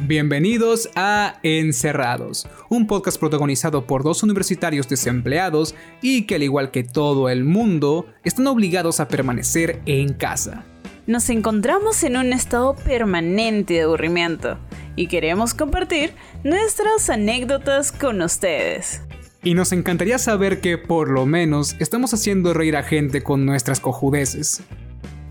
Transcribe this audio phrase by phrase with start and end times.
[0.00, 6.84] Bienvenidos a Encerrados, un podcast protagonizado por dos universitarios desempleados y que al igual que
[6.84, 10.64] todo el mundo, están obligados a permanecer en casa.
[11.06, 14.58] Nos encontramos en un estado permanente de aburrimiento
[14.96, 16.12] y queremos compartir
[16.44, 19.00] nuestras anécdotas con ustedes.
[19.42, 23.80] Y nos encantaría saber que por lo menos estamos haciendo reír a gente con nuestras
[23.80, 24.62] cojudeces.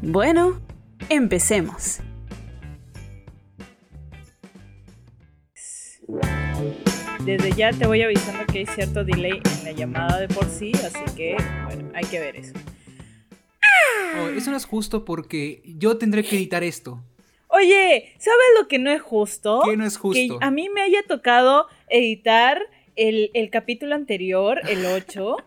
[0.01, 0.59] Bueno,
[1.09, 1.99] empecemos.
[7.25, 10.71] Desde ya te voy avisando que hay cierto delay en la llamada de por sí,
[10.75, 12.53] así que bueno, hay que ver eso.
[14.19, 17.03] Oh, eso no es justo porque yo tendré que editar esto.
[17.47, 19.63] Oye, ¿sabes lo que no es justo?
[19.65, 20.37] ¿Qué no es justo?
[20.39, 22.61] Que a mí me haya tocado editar
[22.95, 25.37] el, capítulo anterior, el 8,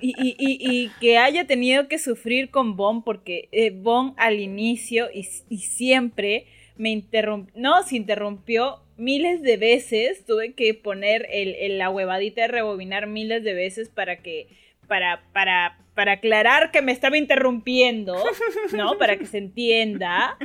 [0.00, 6.46] y, que haya tenido que sufrir con Bon porque eh, Bon al inicio y, siempre
[6.76, 12.48] me interrumpió, no, se interrumpió miles de veces, tuve que poner el, la huevadita de
[12.48, 14.48] rebobinar miles de veces para que,
[14.86, 18.22] para, para, para aclarar que me estaba interrumpiendo,
[18.72, 18.98] ¿no?
[18.98, 20.36] Para que se entienda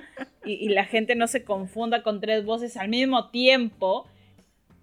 [0.46, 4.08] y, la gente no se confunda con tres voces al mismo tiempo.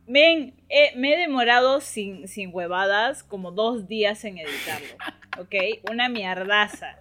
[0.07, 4.97] Me, he demorado sin, sin huevadas como dos días en editarlo,
[5.39, 5.55] ¿ok?
[5.91, 6.99] Una mierdaza.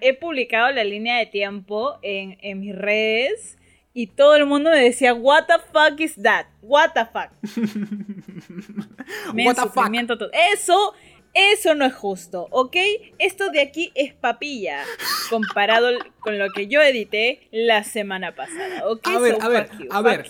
[0.00, 3.58] he, publicado la línea de tiempo en, en mis redes
[3.96, 6.46] y todo el mundo me decía, what the fuck is that?
[6.60, 7.30] What the fuck.
[9.32, 9.86] me what the fuck?
[10.08, 10.30] Todo.
[10.52, 10.94] Eso,
[11.32, 12.76] eso no es justo, ¿ok?
[13.20, 14.82] Esto de aquí es papilla
[15.30, 19.06] comparado con lo que yo edité la semana pasada, ¿ok?
[19.06, 20.26] A ver, a ver, a ver.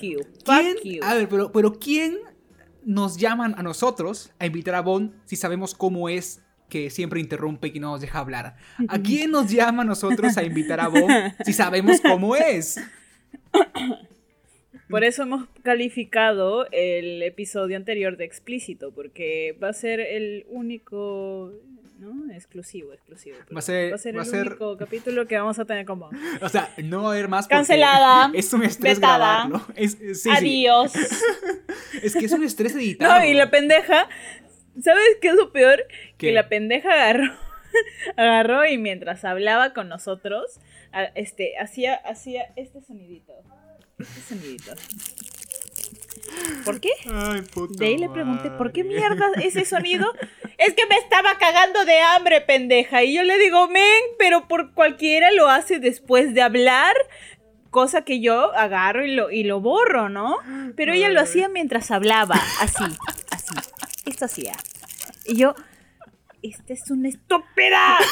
[1.03, 2.19] A ver, pero, pero ¿quién
[2.85, 7.69] nos llaman a nosotros a invitar a Bond si sabemos cómo es que siempre interrumpe
[7.73, 8.57] y no nos deja hablar?
[8.89, 12.79] ¿A quién nos llama a nosotros a invitar a Bond si sabemos cómo es?
[14.89, 21.53] Por eso hemos calificado el episodio anterior de explícito, porque va a ser el único,
[21.99, 22.33] ¿no?
[22.33, 23.37] Exclusivo, exclusivo.
[23.53, 26.11] Va a ser, el único capítulo que vamos a tener como...
[26.43, 28.31] O sea, no va a haber más Cancelada.
[28.35, 29.67] Es un estrés grabarlo.
[30.31, 30.93] Adiós.
[32.03, 33.21] es que es un estrés editarlo.
[33.21, 34.09] No, y la pendeja,
[34.81, 35.83] ¿sabes qué es lo peor?
[36.19, 37.33] Que la pendeja agarró,
[38.17, 40.61] agarró y mientras hablaba con nosotros
[41.15, 43.33] este, hacía, hacía este sonidito.
[43.99, 44.73] Este sonidito.
[46.65, 46.91] ¿Por qué?
[47.13, 50.07] Ay, de ahí le pregunté, ¿por qué mierda ese sonido?
[50.59, 53.03] es que me estaba cagando de hambre, pendeja.
[53.03, 56.95] Y yo le digo, men, pero por cualquiera lo hace después de hablar.
[57.71, 60.39] Cosa que yo agarro y lo, y lo borro, ¿no?
[60.77, 62.85] Pero ella lo hacía mientras hablaba, así,
[63.31, 63.55] así.
[64.07, 64.55] Esto hacía.
[65.27, 65.57] Y yo,
[66.45, 67.99] esta es una estúpida.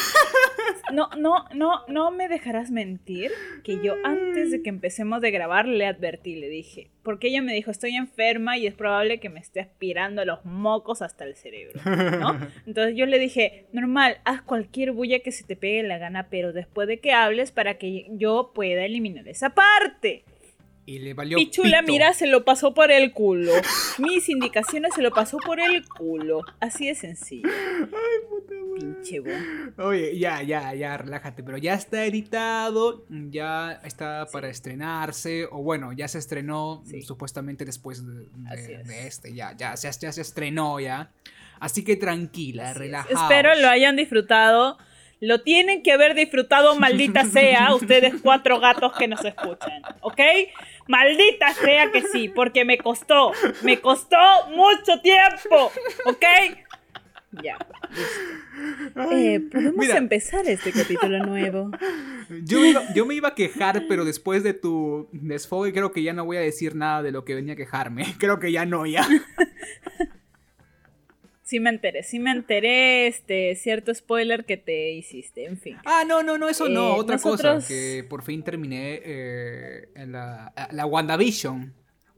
[0.91, 3.31] No, no, no, no me dejarás mentir
[3.63, 7.53] que yo antes de que empecemos de grabar le advertí, le dije, porque ella me
[7.53, 11.81] dijo, estoy enferma y es probable que me esté aspirando los mocos hasta el cerebro,
[11.83, 12.47] ¿no?
[12.67, 16.53] Entonces yo le dije, normal, haz cualquier bulla que se te pegue la gana, pero
[16.53, 20.25] después de que hables para que yo pueda eliminar esa parte.
[20.85, 23.53] Y le valió Pichula, mira, se lo pasó por el culo.
[23.99, 26.41] Mis indicaciones se lo pasó por el culo.
[26.59, 27.49] Así de sencillo.
[27.49, 28.63] Ay, puta madre.
[28.79, 29.21] Pinche
[29.77, 31.41] Oye, ya, ya, ya, relájate.
[31.43, 35.47] Pero ya está editado, ya está para estrenarse.
[35.51, 38.27] O bueno, ya se estrenó supuestamente después de,
[39.05, 39.33] este.
[39.33, 41.11] Ya, ya, ya, ya, se estrenó ya.
[41.59, 43.21] Así que tranquila, relajada.
[43.21, 44.77] Espero lo hayan disfrutado.
[45.23, 50.19] Lo tienen que haber disfrutado, maldita sea, ustedes cuatro gatos que nos escuchan, ¿ok?
[50.87, 53.31] Maldita sea que sí, porque me costó,
[53.63, 54.17] me costó
[54.49, 55.71] mucho tiempo,
[56.05, 56.25] ¿ok?
[57.41, 57.57] Ya,
[57.89, 59.11] listo.
[59.11, 61.71] Eh, podemos empezar este capítulo nuevo.
[62.43, 66.03] Yo me, iba, yo me, iba, a quejar, pero después de tu desfogue creo que
[66.03, 68.05] ya no voy a decir nada de lo que venía a quejarme.
[68.19, 69.07] Creo que ya no, ya.
[71.53, 75.77] Sí me enteré, sí me enteré, este, cierto spoiler que te hiciste, en fin.
[75.85, 80.51] Ah, no, no, no, eso no, eh, otra cosa, que por fin terminé eh, la,
[80.71, 81.71] la WandaVision,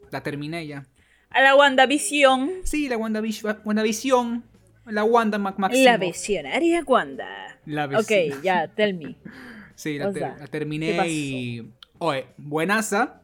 [0.09, 0.85] la terminé ya.
[1.31, 2.49] ¿A la WandaVision?
[2.63, 4.43] Sí, la WandaVision, WandaVision
[4.85, 5.83] la Wanda McMaximo.
[5.83, 7.59] La visionaria Wanda.
[7.65, 9.17] La Ok, ya, tell me.
[9.75, 11.73] sí, la, la terminé y...
[11.97, 13.21] Oye, buenaza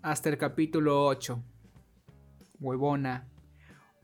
[0.00, 1.38] hasta el capítulo 8.
[2.60, 3.26] Huevona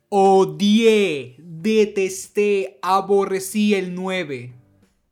[0.09, 4.53] Odié, detesté, aborrecí el 9.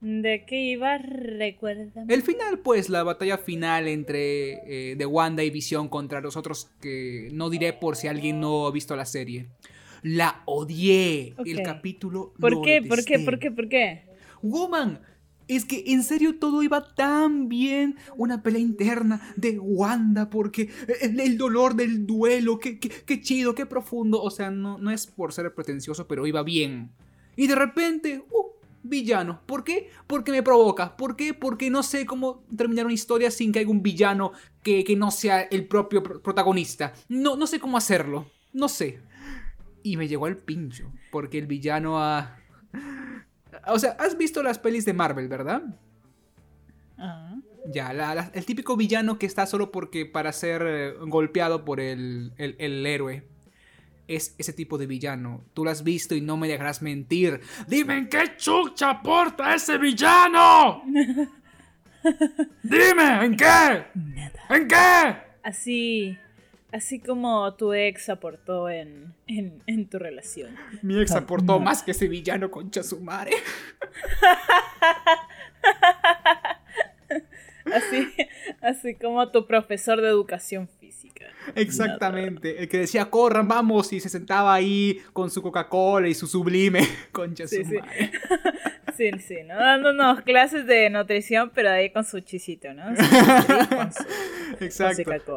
[0.01, 0.99] ¿De qué iba?
[0.99, 2.05] Recuerda.
[2.09, 6.71] El final, pues, la batalla final entre eh, de Wanda y Visión contra los otros
[6.81, 9.49] que no diré por si alguien no ha visto la serie.
[10.03, 11.35] La odié.
[11.45, 12.35] El capítulo.
[12.39, 12.83] ¿Por qué?
[12.83, 13.19] ¿Por qué?
[13.19, 13.51] ¿Por qué?
[13.51, 14.05] ¿Por qué?
[14.43, 15.01] Woman,
[15.49, 17.97] Es que en serio todo iba tan bien.
[18.17, 20.71] Una pelea interna de Wanda porque
[21.01, 24.23] el, dolor del duelo, qué, qué, chido, qué profundo.
[24.23, 26.91] O sea, no, no es por ser pretencioso, pero iba bien.
[27.37, 28.55] Y de repente, uh,
[28.85, 29.41] villano.
[29.47, 29.91] ¿Por qué?
[30.07, 30.97] Porque me provoca.
[30.97, 31.35] ¿Por qué?
[31.35, 34.33] Porque no sé cómo terminar una historia sin que haya un villano
[34.63, 36.93] que, que no sea el propio protagonista.
[37.09, 38.31] No, no sé cómo hacerlo.
[38.53, 39.01] No sé.
[39.83, 40.93] Y me llegó al pincho.
[41.11, 42.39] Porque el villano ha...
[43.67, 45.63] O sea, has visto las pelis de Marvel, ¿verdad?
[46.99, 47.37] Ah.
[47.67, 52.87] Ya, el típico villano que está solo porque para ser eh, golpeado por el, el,
[52.87, 53.27] héroe.
[54.07, 55.43] Es ese tipo de villano.
[55.55, 57.41] Tú lo has visto y no me dejarás mentir.
[57.67, 60.83] Dime en qué chucha aporta ese villano.
[62.63, 63.87] Dime, ¿en qué?
[64.51, 65.17] ¿En qué?
[65.43, 66.19] Así,
[66.75, 69.15] Así como tu ex aportó en,
[69.89, 70.57] tu relación.
[70.83, 73.31] Mi ex aportó más que ese villano concha su madre.
[77.73, 78.13] así,
[78.61, 81.27] así como tu profesor de educación física.
[81.55, 82.61] Exactamente.
[82.61, 86.81] El que decía, corran, vamos, y se sentaba ahí con su Coca-Cola y su sublime
[87.13, 88.11] concha su madre.
[88.97, 89.57] Sí, sí, ¿no?
[89.57, 92.95] Dándonos clases de nutrición, pero ahí con su chisito, ¿no?
[94.61, 95.37] Exacto.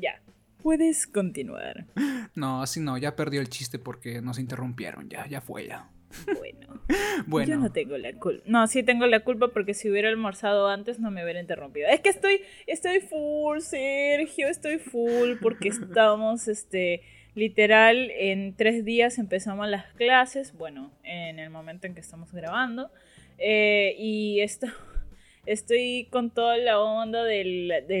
[0.00, 0.20] Ya.
[0.62, 1.86] Puedes continuar.
[2.34, 5.88] No, así no, ya perdió el chiste porque nos interrumpieron, ya, ya fue ya.
[6.26, 6.80] Bueno.
[7.26, 7.48] bueno.
[7.48, 8.42] Yo no tengo la culpa.
[8.46, 11.88] No, sí tengo la culpa porque si hubiera almorzado antes no me hubiera interrumpido.
[11.88, 17.02] Es que estoy, estoy full, Sergio, estoy full porque estamos, este,
[17.34, 22.90] literal, en tres días empezamos las clases, bueno, en el momento en que estamos grabando.
[23.38, 24.66] Eh, y esto
[25.46, 27.44] estoy con toda la onda de,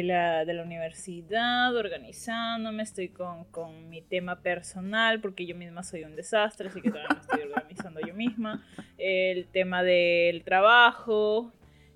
[0.04, 6.80] la, universidad, organizándome, estoy con, mi tema personal, porque yo misma soy un desastre, así
[6.80, 8.66] que todavía me estoy organizando yo misma.
[8.98, 11.52] El tema del trabajo,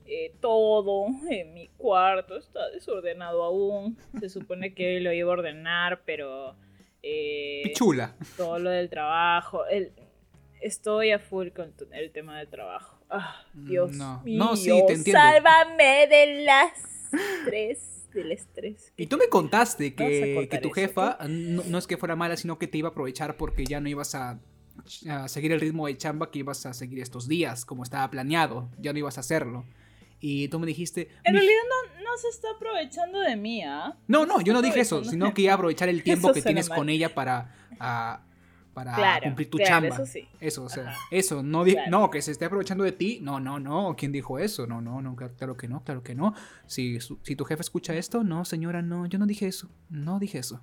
[0.07, 3.99] eh, todo en mi cuarto está desordenado aún.
[4.21, 6.57] Se supone que lo iba a ordenar, pero...
[7.03, 8.17] Eh, chula.
[8.37, 9.67] Todo lo del trabajo.
[9.67, 9.93] El,
[10.61, 12.94] estoy a full con el tema del trabajo.
[13.55, 14.23] Mm, Dios no.
[14.25, 14.39] mío.
[14.39, 15.21] No, sí, te entiendo.
[15.21, 16.73] Sálvame de las
[17.13, 18.93] estrés, del estrés.
[18.97, 22.67] Y tú me contaste que, que tu jefa no, es que fuera mala, sino que
[22.67, 24.39] te iba a aprovechar porque ya no ibas a,
[25.27, 28.69] seguir el ritmo de chamba que ibas a seguir estos días, como estaba planeado.
[28.79, 29.65] Ya no ibas a hacerlo.
[30.21, 31.09] Y tú me dijiste...
[31.25, 31.63] En realidad
[32.03, 33.97] no, se está aprovechando de mí, ¿ah?
[34.07, 36.69] No, no, yo no dije eso, sino que iba a aprovechar el tiempo que tienes
[36.69, 37.53] con ella para
[38.75, 39.89] para cumplir tu chamba.
[39.89, 40.29] Eso, sí.
[40.41, 43.95] eso, o sea, eso, no, no, que se esté aprovechando de ti, no, no, no,
[43.97, 44.67] ¿quién dijo eso?
[44.67, 46.35] No, no, no, claro que no, claro que no.
[46.67, 50.39] Si, si tu jefe escucha esto, no, señora, no, yo no dije eso, no dije
[50.39, 50.61] eso.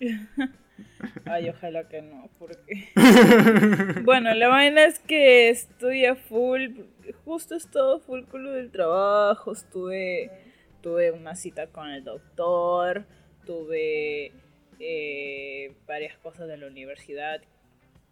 [1.24, 2.90] Ay, ojalá que no, porque...
[4.04, 6.80] bueno, la vaina es que estoy a full,
[7.24, 10.30] justo estado full con lo del trabajo, estuve,
[10.80, 13.06] tuve una cita con el doctor,
[13.46, 14.32] tuve
[14.84, 17.40] eh, varias cosas de la universidad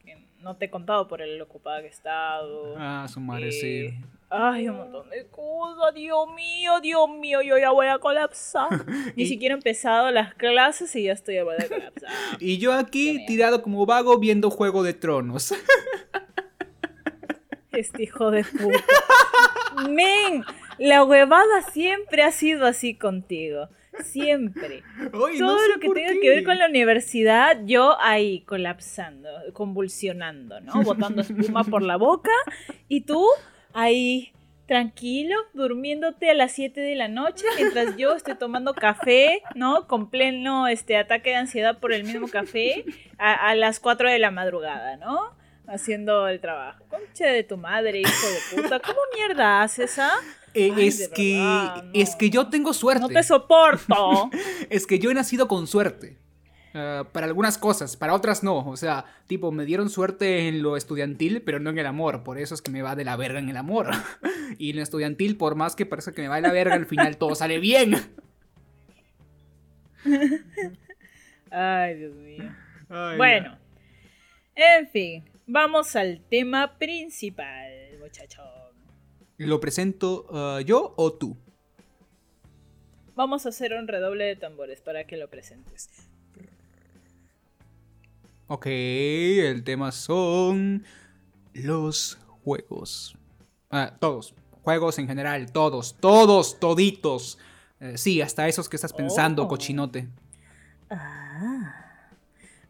[0.05, 2.77] que no te he contado por el ocupado que he estado.
[2.79, 3.87] Ah, su madre, sí.
[3.87, 4.01] Eh,
[4.31, 8.69] ay, un montón de cosas, Dios mío, Dios mío, yo ya voy a colapsar.
[9.17, 12.11] Ni siquiera he empezado las clases y ya estoy a colapsar.
[12.39, 15.53] y yo aquí tirado como vago viendo Juego de Tronos.
[17.73, 19.89] Este hijo de puta.
[19.89, 20.45] Men,
[20.79, 23.69] la huevada siempre ha sido así contigo.
[24.05, 24.83] Siempre.
[25.11, 30.83] Todo lo que tenga que ver con la universidad, yo ahí colapsando, convulsionando, ¿no?
[30.83, 32.31] Botando espuma por la boca.
[32.89, 33.25] Y tú
[33.73, 34.33] ahí
[34.67, 39.89] tranquilo, durmiéndote a las 7 de la noche, mientras yo estoy tomando café, ¿no?
[39.89, 42.85] Con pleno este, ataque de ansiedad por el mismo café,
[43.19, 45.40] a, a las 4 de la madrugada, ¿no?
[45.71, 46.85] Haciendo el trabajo.
[46.89, 48.81] Conche de tu madre, hijo de puta.
[48.81, 50.17] ¿Cómo mierda haces, ah?
[50.53, 51.41] Eh, es que
[51.95, 53.03] es que yo tengo suerte.
[53.03, 54.31] No te soporto.
[54.69, 56.19] es que yo he nacido con suerte.
[56.75, 58.59] Ah, para algunas cosas, para otras no.
[58.69, 62.25] O sea, tipo, me dieron suerte en lo estudiantil, pero no en el amor.
[62.25, 63.91] Por eso es que me va de la verga en el amor.
[64.59, 66.87] y en lo estudiantil, por más que parezca que me va de la verga, al
[66.87, 67.95] final todo sale bien.
[71.51, 72.45] Ay, Dios mío.
[73.17, 73.57] bueno,
[74.55, 78.45] en fin, vamos al tema principal, muchachos.
[79.37, 81.37] ¿Lo presento uh, yo o tú?
[83.15, 85.89] Vamos a hacer un redoble de tambores para que lo presentes.
[88.49, 90.85] Ok, el tema son
[91.53, 93.17] los juegos.
[93.71, 94.35] Ah, todos.
[94.63, 97.39] Juegos en general, todos, todos, toditos.
[97.81, 99.49] Eh, sí, hasta esos que estás pensando, oh.
[99.49, 100.09] cochinote.
[100.91, 101.80] Ah.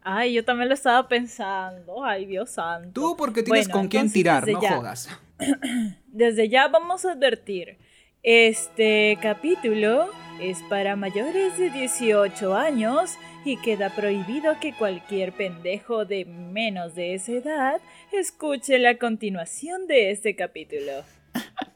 [0.03, 2.05] Ay, yo también lo estaba pensando.
[2.05, 2.91] Ay, Dios santo.
[2.93, 5.09] Tú porque tienes con quién tirar, no jodas.
[6.07, 7.79] desde ya vamos a advertir,
[8.23, 13.13] este capítulo es para mayores de 18 años
[13.45, 17.81] y queda prohibido que cualquier pendejo de menos de esa edad
[18.13, 21.05] escuche la continuación de este capítulo.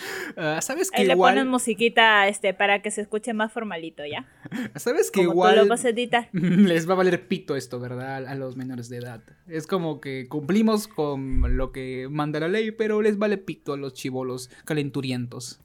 [0.36, 1.34] Ah, ¿Sabes que igual...
[1.34, 4.26] le ponen musiquita este, para que se escuche más formalito, ¿ya?
[4.76, 5.54] ¿Sabes que Como igual...
[5.54, 6.28] tú lo vas a editar.
[6.32, 8.26] Les va a valer pito esto, ¿verdad?
[8.26, 9.22] A los menores de edad.
[9.48, 13.76] Es como que cumplimos con lo que manda la ley, pero les vale pito a
[13.76, 15.60] los chivolos calenturientos.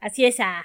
[0.00, 0.40] Así es.
[0.40, 0.64] Ah.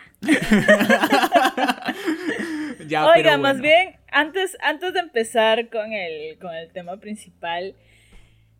[2.88, 7.76] ya, Oiga, pero más bien, antes, antes de empezar con el, con el tema principal,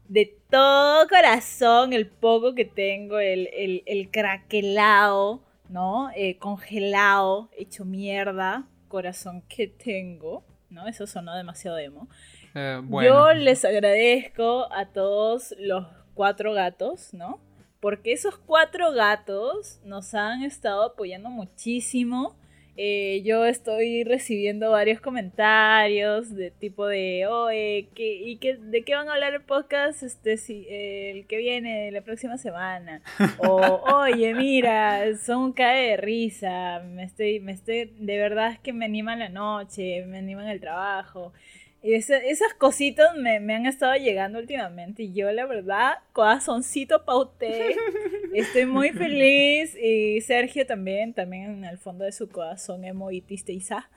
[0.08, 6.10] de todo corazón, el poco que tengo, el, el, el craquelado, ¿no?
[6.16, 10.88] Eh, congelado, hecho mierda, corazón que tengo, ¿no?
[10.88, 12.08] Eso sonó demasiado emo.
[12.54, 13.10] Eh, bueno.
[13.10, 17.40] Yo les agradezco a todos los cuatro gatos, ¿no?
[17.80, 22.36] Porque esos cuatro gatos nos han estado apoyando muchísimo.
[22.78, 28.96] Eh, yo estoy recibiendo varios comentarios de tipo de, oye, ¿qué, ¿y qué, de qué
[28.96, 33.02] van a hablar el podcast este, si, eh, el que viene la próxima semana?
[33.40, 38.60] O, oye, mira, son un cae de risa, me estoy, me estoy, de verdad es
[38.60, 41.32] que me animan la noche, me animan el trabajo.
[41.86, 47.06] Y esa- esas cositas me, me han estado llegando últimamente y yo la verdad, corazoncito
[47.06, 47.76] pauté,
[48.34, 53.22] estoy muy feliz y Sergio también, también en el fondo de su corazón emo y
[53.22, 53.88] tristeza.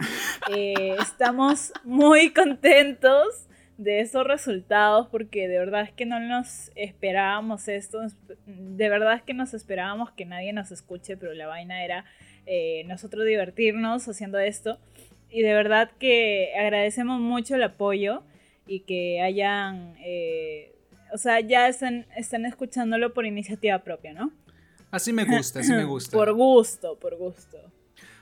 [0.54, 3.46] Eh, estamos muy contentos
[3.78, 8.00] de esos resultados porque de verdad es que no nos esperábamos esto,
[8.46, 12.04] de verdad es que nos esperábamos que nadie nos escuche, pero la vaina era
[12.44, 14.78] eh, nosotros divertirnos haciendo esto.
[15.30, 18.22] Y de verdad que agradecemos mucho el apoyo
[18.66, 20.74] y que hayan, eh,
[21.12, 24.32] o sea, ya están, están escuchándolo por iniciativa propia, ¿no?
[24.90, 26.16] Así me gusta, así me gusta.
[26.16, 27.58] Por gusto, por gusto.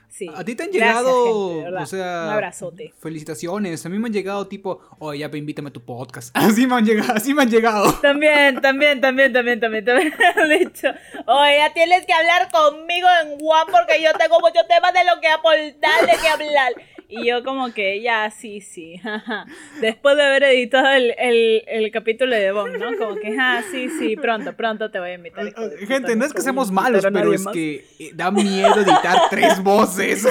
[0.09, 0.27] Sí.
[0.35, 2.93] A ti te han Gracias, llegado, gente, o sea, Un abrazote.
[2.99, 3.85] felicitaciones.
[3.85, 6.31] A mí me han llegado tipo, oye, ya invítame a tu podcast.
[6.35, 7.93] Así me han llegado, así me han llegado.
[8.01, 10.87] También, también, también, también, también, también han dicho,
[11.27, 15.21] oye, ya tienes que hablar conmigo en One porque yo tengo muchos temas de lo
[15.21, 16.73] que aportar, de qué hablar.
[17.09, 18.99] Y yo como que, ya, sí, sí.
[19.81, 22.97] Después de haber editado el, el, el capítulo de Bon, ¿no?
[22.97, 25.53] Como que, ah, sí, sí, pronto, pronto te voy a invitar.
[25.87, 27.53] Gente, no es que seamos malos, pero es más.
[27.53, 30.27] que eh, da miedo editar tres voces.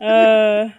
[0.00, 0.74] Ah,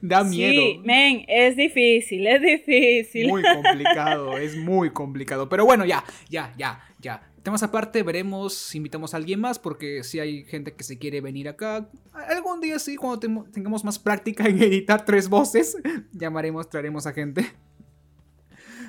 [0.00, 0.52] Da miedo.
[0.62, 3.28] sí, men, es difícil, es difícil.
[3.28, 5.48] Muy complicado, es muy complicado.
[5.48, 7.22] Pero bueno, ya, ya, ya, ya.
[7.46, 11.20] Temas aparte, veremos si invitamos a alguien más, porque si hay gente que se quiere
[11.20, 11.88] venir acá.
[12.12, 15.76] Algún día sí, cuando tengamos más práctica en editar tres voces,
[16.12, 17.54] llamaremos, traeremos a gente.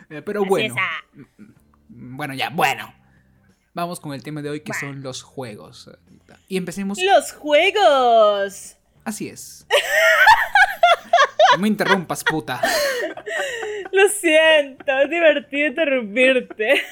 [0.09, 1.03] Eh, pero bueno, ah.
[1.89, 2.93] bueno, ya, bueno.
[3.73, 5.91] Vamos con el tema de hoy que son los juegos.
[6.47, 6.97] Y empecemos.
[6.97, 8.77] Los juegos.
[9.03, 9.67] Así es.
[11.57, 12.61] No me interrumpas, puta.
[13.91, 16.83] Lo siento, es divertido interrumpirte.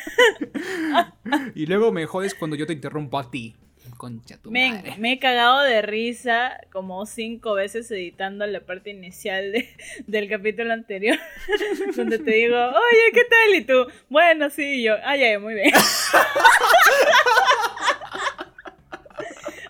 [1.53, 3.55] Y luego me jodes cuando yo te interrumpo a ti.
[3.97, 4.95] Concha tu Men, madre.
[4.97, 9.69] me he cagado de risa como cinco veces editando la parte inicial de-
[10.07, 11.17] del capítulo anterior.
[11.95, 13.55] donde te digo, oye, ¿qué tal?
[13.55, 15.71] Y tú, bueno, sí, y yo, ay, ay, muy bien.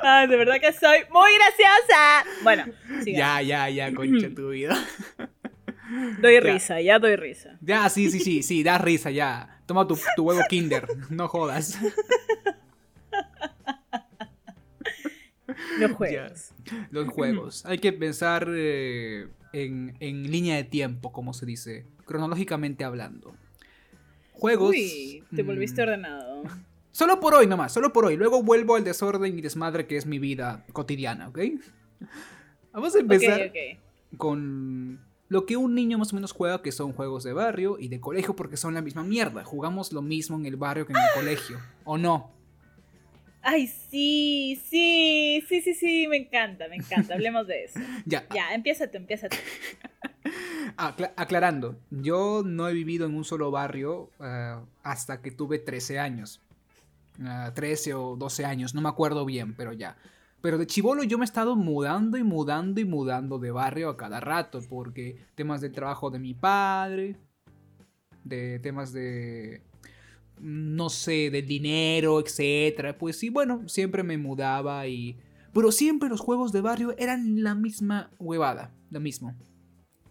[0.08, 2.26] Ay, de verdad que soy muy graciosa.
[2.44, 2.66] Bueno,
[3.04, 3.06] sigamos.
[3.06, 4.78] Ya, ya, ya, concha tu vida.
[6.22, 6.40] doy ya.
[6.42, 7.58] risa, ya doy risa.
[7.60, 9.62] Ya, sí, sí, sí, sí, da risa, ya.
[9.66, 11.80] Toma tu, tu huevo Kinder, no jodas.
[15.80, 16.52] Los juegos.
[16.92, 17.66] Los juegos.
[17.66, 23.36] Hay que pensar eh, en, en línea de tiempo, como se dice, cronológicamente hablando.
[24.34, 24.70] Juegos.
[24.70, 26.44] Uy, te volviste mm, ordenado.
[26.96, 28.16] Solo por hoy nomás, solo por hoy.
[28.16, 31.40] Luego vuelvo al desorden y desmadre que es mi vida cotidiana, ¿ok?
[32.72, 33.52] Vamos a empezar
[34.16, 37.90] con lo que un niño más o menos juega, que son juegos de barrio y
[37.90, 39.44] de colegio, porque son la misma mierda.
[39.44, 42.32] Jugamos lo mismo en el barrio que en el colegio, ¿o no?
[43.42, 47.16] Ay, sí, sí, sí, sí, sí, me encanta, me encanta.
[47.16, 47.78] Hablemos de eso.
[48.06, 49.36] Ya, Ya, empieza tú, empieza tú.
[50.78, 56.00] acla- aclarando, yo no he vivido en un solo barrio ah, hasta que tuve 13
[56.00, 56.42] años.
[57.22, 59.98] Ah, 13 o 12 años, no me acuerdo bien, pero ya.
[60.42, 63.98] Pero de chivolo yo me he estado mudando y mudando y mudando de barrio a
[63.98, 67.18] cada rato, porque temas del trabajo de mi padre,
[68.24, 69.64] de temas de,
[70.40, 72.98] no sé, del dinero, etcétera.
[72.98, 75.18] Pues sí, bueno, siempre me mudaba y...
[75.54, 79.34] Pero siempre los juegos de barrio eran la misma huevada, lo mismo.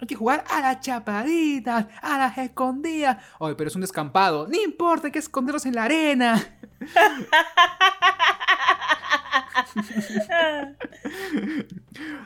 [0.01, 3.19] Hay que jugar a las chapaditas, a las escondidas.
[3.39, 4.49] Oye, pero es un descampado.
[4.49, 6.45] No importa, hay que esconderlos en la arena.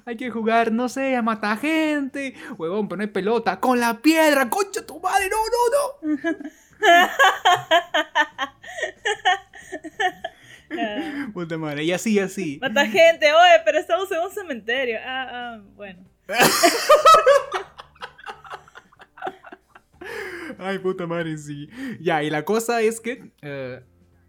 [0.07, 2.35] hay que jugar, no sé, a matar gente.
[2.57, 4.49] Huevón, poner pelota con la piedra.
[4.49, 6.39] Concha tu madre, no, no, no.
[11.33, 12.59] Puta madre, y así, así.
[12.61, 14.99] Mata gente, oye, pero estamos en un cementerio.
[15.05, 16.05] Ah, ah, bueno.
[20.59, 21.69] Ay, puta madre, sí.
[22.01, 23.81] Ya, y la cosa es que eh,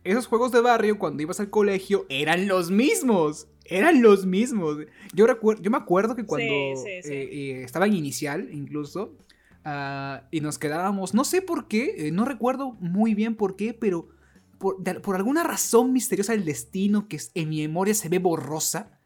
[0.03, 3.47] esos juegos de barrio, cuando ibas al colegio, eran los mismos.
[3.65, 4.77] Eran los mismos.
[5.13, 9.15] Yo, recuerdo, yo me acuerdo que cuando eh, eh, estaba en inicial, incluso,
[9.63, 14.09] ah, y nos quedábamos, no sé por qué, no recuerdo muy bien por qué, pero
[14.59, 18.98] por, alguna razón misteriosa del destino que en mi memoria se ve borrosa,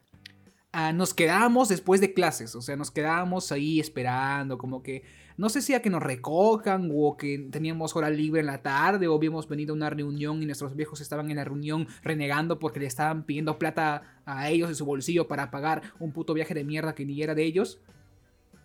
[0.74, 5.04] ah, nos quedábamos después de clases, o sea, nos quedábamos ahí esperando, como que,
[5.36, 9.06] no sé si a que nos recojan o que teníamos hora libre en la tarde
[9.06, 12.80] o habíamos venido a una reunión y nuestros viejos estaban en la reunión renegando porque
[12.80, 16.64] le estaban pidiendo plata a ellos en su bolsillo para pagar un puto viaje de
[16.64, 17.80] mierda que ni era de ellos.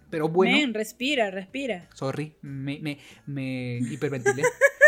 [0.10, 0.58] Pero bueno.
[0.58, 1.88] Men, respira, respira.
[1.94, 2.98] Sorry, me, me,
[3.28, 4.44] me hiperventilé.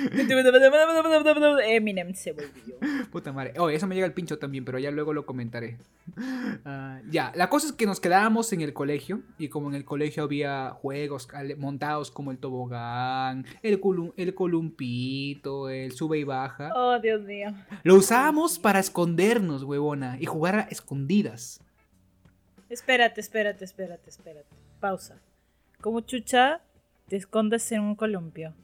[1.66, 2.76] Eminem se volvió.
[3.10, 3.54] Puta madre.
[3.58, 5.78] Oh, eso me llega el pincho también, pero ya luego lo comentaré.
[6.64, 9.22] Ah, ya, la cosa es que nos quedábamos en el colegio.
[9.38, 11.28] Y como en el colegio había juegos
[11.58, 13.80] montados como el tobogán, el,
[14.16, 16.72] el columpito, el sube y baja.
[16.74, 17.54] Oh, Dios mío.
[17.82, 21.60] Lo usábamos para escondernos, huevona, y jugar a escondidas.
[22.68, 24.48] Espérate, espérate, espérate, espérate.
[24.78, 25.16] Pausa.
[25.80, 26.60] Como chucha
[27.08, 28.54] te escondes en un columpio?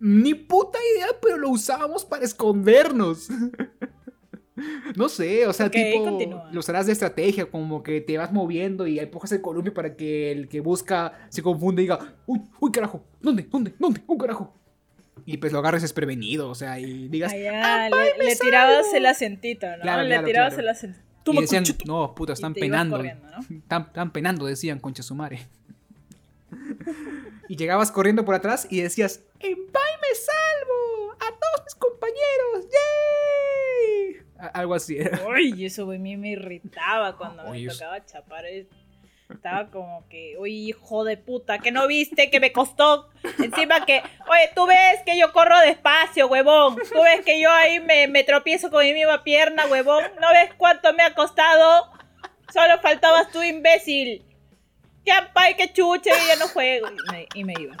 [0.00, 3.28] Ni puta idea, pero lo usábamos para escondernos.
[4.96, 6.18] No sé, o sea, tipo,
[6.50, 10.32] lo usarás de estrategia, como que te vas moviendo y empujas el columpio para que
[10.32, 13.46] el que busca se confunde y diga, uy, uy, carajo, ¿dónde?
[13.48, 13.74] ¿Dónde?
[13.78, 14.02] ¿Dónde?
[14.06, 14.52] Un carajo.
[15.26, 17.88] Y pues lo agarres desprevenido, o sea, y digas, ah,
[18.18, 19.82] le, tirabas el acentito, ¿no?
[19.82, 21.04] Claro, le tirabas el acentito.
[21.32, 23.02] Y decían, no, puta, están penando.
[23.50, 25.46] están, penando, decían, concha su madre.
[27.48, 31.12] y llegabas corriendo por atrás y decías, ¡En me salvo!
[31.12, 32.70] ¡A todos mis compañeros!
[32.70, 34.22] ¡Yay!
[34.52, 34.98] Algo así.
[35.28, 38.44] Uy, eso a mí me irritaba cuando me tocaba chapar.
[38.46, 43.10] Estaba como que, uy, hijo de puta, que no viste que me costó.
[43.38, 46.76] Encima que, oye, tú ves que yo corro despacio, huevón.
[46.76, 50.04] Tú ves que yo ahí me, me tropiezo con mi misma pierna, huevón.
[50.20, 51.90] ¿No ves cuánto me ha costado?
[52.52, 54.27] Solo faltabas tú, imbécil
[55.04, 56.88] que pay, que chuche, y ya no juego.
[57.34, 57.76] Y me, iba.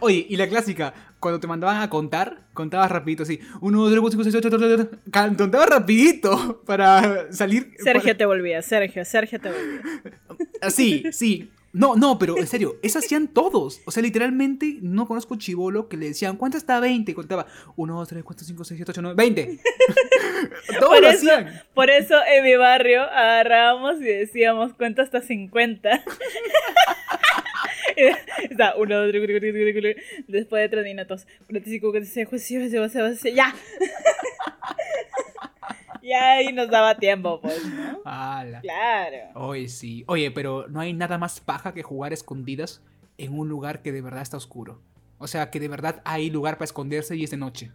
[0.00, 3.40] Oye, y la clásica, cuando te mandaban a contar, contabas rapidito así.
[3.60, 4.90] Uno, dos, tres, cuatro, cinco, seis, ocho, ocho,
[5.36, 7.74] Contabas rapidito para salir.
[7.78, 10.70] Sergio te volvía, Sergio, Sergio te volvía.
[10.70, 11.50] Sí, sí.
[11.74, 13.82] No, no, pero en serio, eso hacían todos.
[13.84, 17.10] O sea, literalmente no conozco chivolo que le decían, ¿cuánto está 20?
[17.10, 19.58] Y contaba 1, 2, 3, 4, 5, 6, 7, 8, 9, 20.
[20.78, 21.62] todos lo hacían.
[21.74, 26.04] Por eso en mi barrio agarrábamos y decíamos, ¿cuánto hasta 50?
[27.96, 29.96] Está 1, 2, 3, 4, 5, 6,
[30.28, 31.26] Después de 3 minutos.
[31.46, 33.54] 45, 46, 47, 48, ya.
[36.04, 38.02] Y ahí nos daba tiempo, pues, ¿no?
[38.02, 39.16] Claro.
[39.36, 40.04] Oye, sí.
[40.06, 42.82] Oye, pero no hay nada más paja que jugar escondidas
[43.16, 44.82] en un lugar que de verdad está oscuro.
[45.16, 47.70] O sea, que de verdad hay lugar para esconderse y es de noche.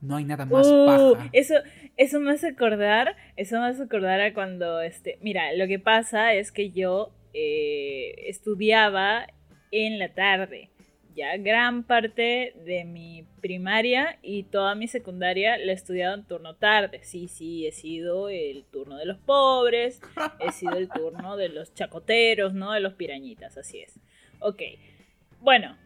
[0.00, 1.28] No hay nada más uh, paja.
[1.34, 1.56] Eso,
[1.98, 6.32] eso me hace acordar, eso me hace acordar a cuando, este, mira, lo que pasa
[6.32, 9.26] es que yo eh, estudiaba
[9.70, 10.70] en la tarde
[11.14, 16.54] ya gran parte de mi primaria y toda mi secundaria la he estudiado en turno
[16.56, 17.00] tarde.
[17.02, 20.00] Sí, sí, he sido el turno de los pobres,
[20.40, 22.72] he sido el turno de los chacoteros, ¿no?
[22.72, 23.98] De los pirañitas, así es.
[24.40, 24.62] Ok,
[25.40, 25.76] bueno,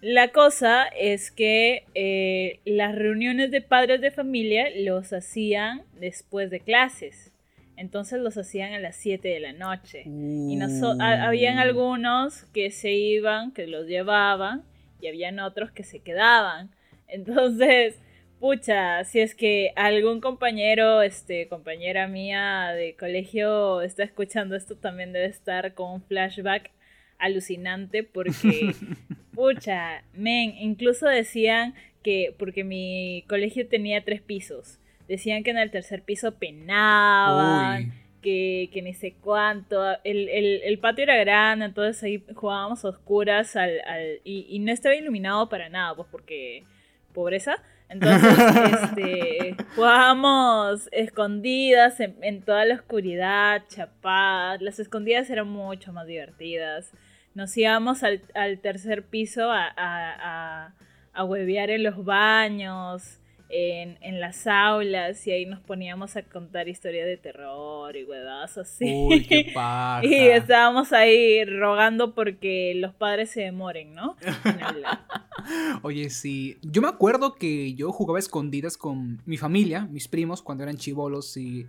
[0.00, 6.60] la cosa es que eh, las reuniones de padres de familia los hacían después de
[6.60, 7.32] clases.
[7.76, 10.02] Entonces los hacían a las 7 de la noche.
[10.04, 10.66] Y no
[11.00, 11.60] habían uh.
[11.60, 14.64] algunos que se iban, que los llevaban,
[15.00, 16.70] y habían otros que se quedaban.
[17.08, 17.98] Entonces,
[18.38, 25.12] pucha, si es que algún compañero, este, compañera mía de colegio está escuchando esto, también
[25.12, 26.70] debe estar con un flashback
[27.18, 28.72] alucinante porque,
[29.34, 35.70] pucha, men, incluso decían que, porque mi colegio tenía tres pisos, decían que en el
[35.70, 39.82] tercer piso penaban que, que ni sé cuánto.
[40.04, 43.80] El, el, patio era grande, entonces ahí jugábamos a oscuras al,
[44.24, 46.64] y, no estaba iluminado para nada, pues porque
[47.12, 47.56] pobreza.
[47.88, 48.22] Entonces,
[48.82, 54.62] este, jugábamos escondidas en, toda la oscuridad, chapadas.
[54.62, 56.92] Las escondidas eran mucho más divertidas.
[57.34, 58.20] Nos íbamos al,
[58.60, 60.72] tercer piso a,
[61.12, 63.19] a huevear en los baños,
[63.50, 68.58] en, en, las aulas y ahí nos poníamos a contar historias de terror y huevadas
[68.58, 68.84] así.
[68.84, 70.04] Uy, qué paja.
[70.04, 74.16] y estábamos ahí rogando porque los padres se demoren, ¿no?
[75.82, 76.58] Oye, sí.
[76.62, 81.36] Yo me acuerdo que yo jugaba escondidas con mi familia, mis primos, cuando eran chivolos
[81.36, 81.66] y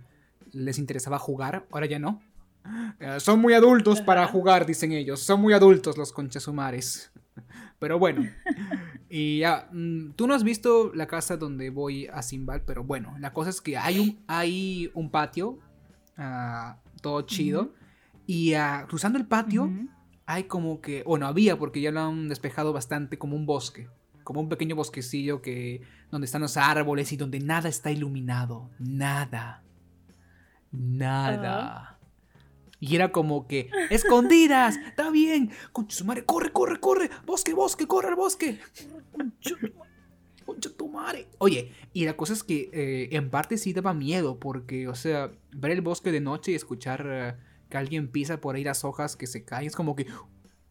[0.52, 1.66] les interesaba jugar.
[1.70, 2.22] Ahora ya no.
[3.00, 5.20] Eh, son muy adultos para jugar, dicen ellos.
[5.20, 7.11] Son muy adultos los conchasumares.
[7.82, 8.24] Pero bueno.
[9.10, 13.14] Y ya, mm, tú no has visto la casa donde voy a Simbal, pero bueno,
[13.18, 15.58] la cosa es que hay un, hay un patio,
[16.16, 17.74] ah, todo chido,
[18.24, 19.68] y uh, cruzando el patio
[20.26, 23.88] hay como que, bueno, había porque ya lo han despejado bastante como un bosque,
[24.22, 29.64] como un pequeño bosquecillo que donde están los árboles y donde nada está iluminado, nada,
[30.70, 31.91] nada.
[32.82, 35.52] Y era como que, escondidas, está bien.
[36.04, 37.10] Madre, corre, corre, corre.
[37.24, 38.58] Bosque, bosque, corre al bosque.
[40.44, 41.28] Concha tu madre.
[41.38, 45.30] Oye, y la cosa es que eh, en parte sí daba miedo, porque, o sea,
[45.52, 47.34] ver el bosque de noche y escuchar eh,
[47.70, 50.08] que alguien pisa por ahí las hojas que se caen, es como que,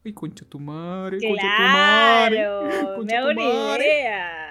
[0.04, 2.36] ay, concha tu madre, concha tu madre.
[2.36, 4.51] Claro, me hago una idea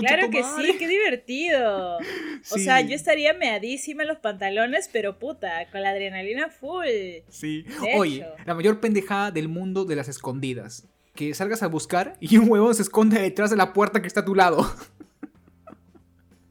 [0.00, 1.98] claro que sí, qué divertido.
[2.52, 6.86] O sea, yo estaría meadísima en los pantalones, pero puta, con la adrenalina full.
[7.28, 7.64] Sí.
[7.96, 10.86] Oye, la mayor pendejada del mundo de las escondidas.
[11.14, 14.20] Que salgas a buscar y un huevón se esconde detrás de la puerta que está
[14.20, 14.70] a tu lado.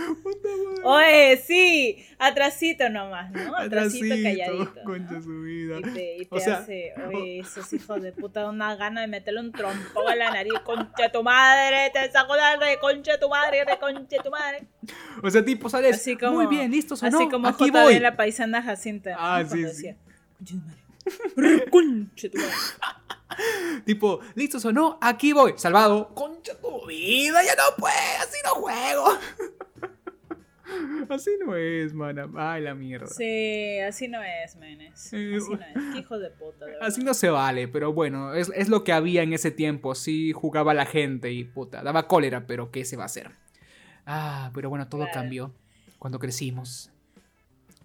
[0.90, 3.58] Oye, sí, atrasito nomás, ¿no?
[3.58, 4.84] Atrasito, calladito.
[4.86, 5.80] Concha su vida.
[5.80, 9.52] Y te, y te hace, oye, esos hijos de puta, una gana de meterle un
[9.52, 13.78] trompo a la nariz, concha tu madre, te saco la de concha tu madre, de
[13.78, 14.66] concha tu madre.
[15.22, 18.00] O sea, tipo, sales así como, muy bien, listo, sonó, Así como aquí voy.
[18.00, 19.16] la paisana Jacinta.
[19.20, 19.94] Ah, sí, sí.
[20.38, 21.70] Concha tu madre.
[21.70, 22.54] Concha tu madre.
[23.86, 26.14] tipo, listo, sonó, aquí voy, salvado.
[26.16, 29.06] Concha tu vida, ya no puedo, así no juego.
[31.10, 32.30] Así no es, mana.
[32.36, 33.08] Ay, la mierda.
[33.08, 34.94] Sí, así no es, menes.
[34.94, 35.94] Así no es.
[35.94, 36.66] Qué hijo de puta.
[36.82, 39.96] así no se vale, pero bueno, es, es, lo que había en ese tiempo.
[39.96, 43.32] Sí jugaba la gente y puta, daba cólera, pero ¿qué se va a hacer?
[44.06, 45.54] Ah, pero bueno, todo cambió
[46.00, 46.92] cuando crecimos.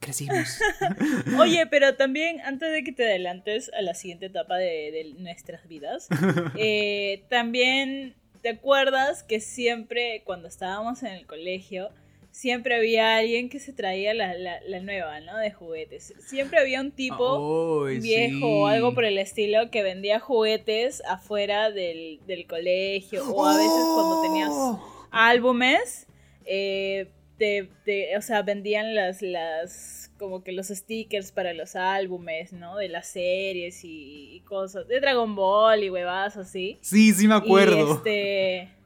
[0.00, 0.58] Crecimos.
[1.38, 5.66] Oye, pero también, antes de que te adelantes a la siguiente etapa de, de nuestras
[5.68, 6.08] vidas,
[6.56, 11.90] eh, también te acuerdas que siempre cuando estábamos en el colegio,
[12.32, 15.36] siempre había alguien que se traía la, la, nueva, ¿no?
[15.36, 16.14] De juguetes.
[16.26, 22.18] Siempre había un tipo viejo o algo por el estilo que vendía juguetes afuera del,
[22.26, 25.08] del colegio o a veces cuando tenías ¡Oh!
[25.12, 26.06] álbumes,
[26.46, 27.68] eh, te,
[28.16, 32.76] o sea, vendían las, las, como que los stickers para los álbumes, ¿no?
[32.76, 36.78] De las series y, y cosas, de Dragon Ball y huevadas así.
[36.80, 37.88] Sí, sí me acuerdo.
[37.88, 38.81] Y este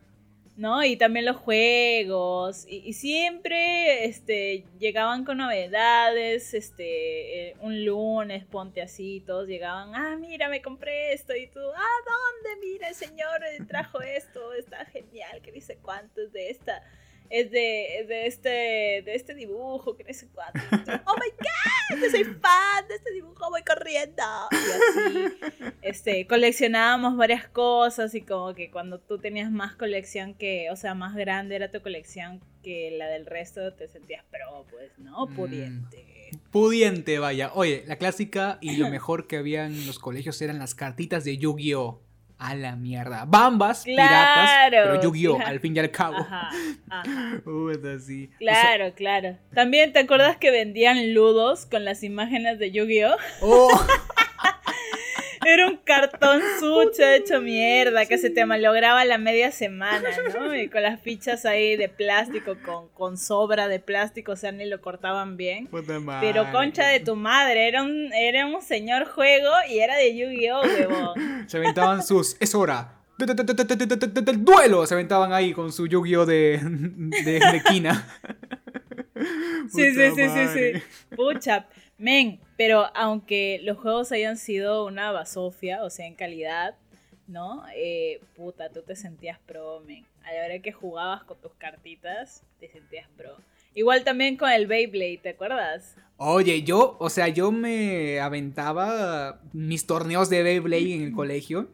[0.56, 0.82] ¿no?
[0.82, 8.80] Y también los juegos, y, siempre este, llegaban con novedades, este, eh, un lunes, ponte
[8.80, 12.66] así, todos llegaban, ah, mira, me compré esto, y tú, ah, ¿dónde?
[12.66, 16.82] Mira, el señor trajo esto, está genial, que dice cuántos de esta
[17.30, 18.48] es de, de, este,
[19.04, 20.60] de este dibujo, que no sé cuánto.
[21.06, 24.22] oh my god, yo soy fan de este dibujo, voy corriendo.
[24.52, 25.36] Y así,
[25.82, 30.94] este, coleccionábamos varias cosas y como que cuando tú tenías más colección que, o sea,
[30.94, 35.26] más grande era tu colección que la del resto, te sentías pro, pues, ¿no?
[35.26, 36.30] Mm, pudiente.
[36.50, 37.52] pudiente, vaya.
[37.54, 41.38] Oye, la clásica y lo mejor que había en los colegios eran las cartitas de
[41.38, 42.05] Yu-Gi-Oh!
[42.38, 43.24] A la mierda.
[43.26, 45.38] Bambas, piratas, pero Yu-Gi-Oh!
[45.44, 46.18] al fin y al cabo.
[46.18, 46.50] Ajá,
[46.90, 47.42] ajá.
[47.96, 48.30] así.
[48.38, 49.38] Claro, claro.
[49.54, 53.16] También, ¿te acuerdas que vendían ludos con las imágenes de Yu-Gi-Oh?
[53.40, 53.86] Oh.
[55.46, 60.52] Era un cartón sucho hecho mierda que se te malograba la media semana, ¿no?
[60.56, 64.66] Y con las fichas ahí de plástico, con, con sobra de plástico, o sea, ni
[64.66, 65.68] lo cortaban bien.
[66.20, 70.62] Pero concha de tu madre, era un, era un señor juego y era de Yu-Gi-Oh,
[70.62, 71.44] huevón.
[71.48, 72.36] Se aventaban sus.
[72.40, 72.92] Es hora.
[73.16, 77.62] Del duelo se aventaban ahí con su Yu-Gi-Oh de, de, de
[79.72, 80.82] Sí, sí, sí, sí, sí.
[81.16, 81.66] Pucha.
[81.98, 86.76] Men, pero aunque los juegos hayan sido una basofia, o sea, en calidad,
[87.26, 87.64] ¿no?
[87.74, 90.04] Eh, puta, tú te sentías pro, men.
[90.24, 93.36] A la hora que jugabas con tus cartitas, te sentías pro.
[93.74, 95.96] Igual también con el Beyblade, ¿te acuerdas?
[96.16, 101.68] Oye, yo, o sea, yo me aventaba mis torneos de Beyblade en el colegio.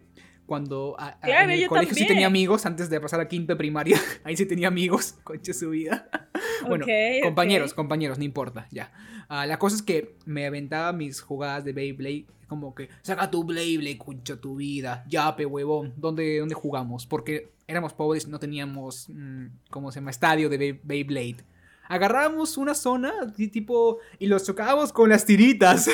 [0.53, 3.99] Cuando en el colegio sí tenía amigos antes de pasar a quinto de primaria.
[4.23, 6.11] Ahí sí tenía amigos, concha su vida.
[6.69, 6.85] bueno,
[7.23, 8.93] compañeros, compañeros, no importa, ya.
[9.31, 13.47] Ah, la cosa es que me aventaba mis jugadas de Beyblade como que, saca tu
[13.47, 17.07] Beyblade, concha tu vida, ya, pe huevón, ¿dónde, ¿dónde jugamos?
[17.07, 20.11] Porque éramos pobres, no teníamos, mm, ¿cómo se llama?
[20.11, 21.47] Estadio de Beyblade.
[21.88, 23.15] Agarrábamos una zona,
[23.51, 25.88] tipo, y los chocábamos con las tiritas.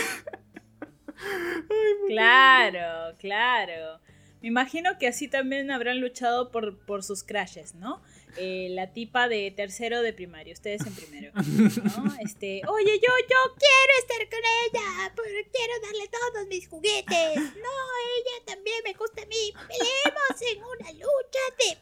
[2.08, 4.00] claro, claro.
[4.40, 8.00] Me imagino que así también habrán luchado por, por sus crashes, ¿no?
[8.36, 11.42] Eh, la tipa de tercero de primario, ustedes en primero, ¿no?
[12.24, 17.34] Este, oye, yo, yo quiero estar con ella, pero quiero darle todos mis juguetes.
[17.68, 17.74] No,
[18.16, 19.52] ella también me gusta a mí.
[19.66, 21.78] Peleemos en una lucha de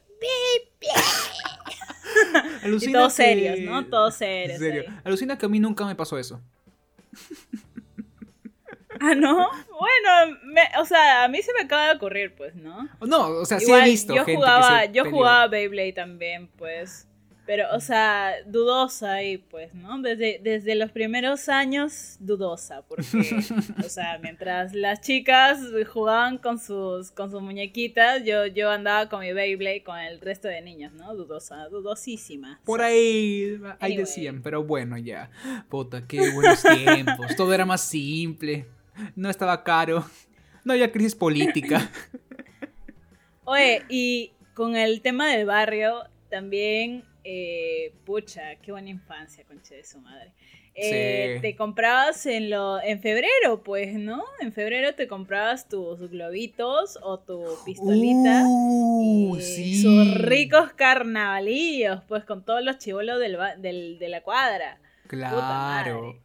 [2.86, 3.86] y todos serios, ¿no?
[3.86, 4.58] Todos serios.
[4.58, 4.84] serio.
[5.04, 6.40] Alucina que a mí nunca me pasó eso.
[9.00, 9.48] Ah, ¿no?
[9.78, 10.38] Bueno,
[10.80, 12.88] o sea, a mí se me acaba de ocurrir, pues, ¿no?
[13.00, 17.06] No, o sea, sí he visto yo jugaba, Yo jugaba Beyblade también, pues.
[17.46, 20.02] Pero, o sea, dudosa ahí, pues, ¿no?
[20.02, 23.04] Desde, desde los primeros años, dudosa, porque,
[23.84, 25.60] o sea, mientras las chicas
[25.92, 30.48] jugaban con sus, con sus muñequitas, yo, yo andaba con mi Beyblade con el resto
[30.48, 31.14] de niños, ¿no?
[31.14, 32.60] Dudosa, dudosísima.
[32.64, 35.30] Por ahí, ahí decían, pero bueno, ya.
[35.68, 37.36] Puta, qué buenos tiempos.
[37.36, 38.66] Todo era más simple
[39.14, 40.04] no estaba caro,
[40.64, 41.90] no había crisis política.
[43.44, 49.84] Oye, y con el tema del barrio, también, eh, pucha, qué buena infancia, conche de
[49.84, 50.32] su madre.
[50.78, 54.22] Eh, te comprabas en lo en febrero, pues, ¿no?
[54.40, 62.24] En febrero te comprabas tus globitos o tu pistolita uh, y sus ricos carnavalillos, pues,
[62.24, 64.78] con todos los chivolos del, de la cuadra.
[65.06, 66.20] Claro.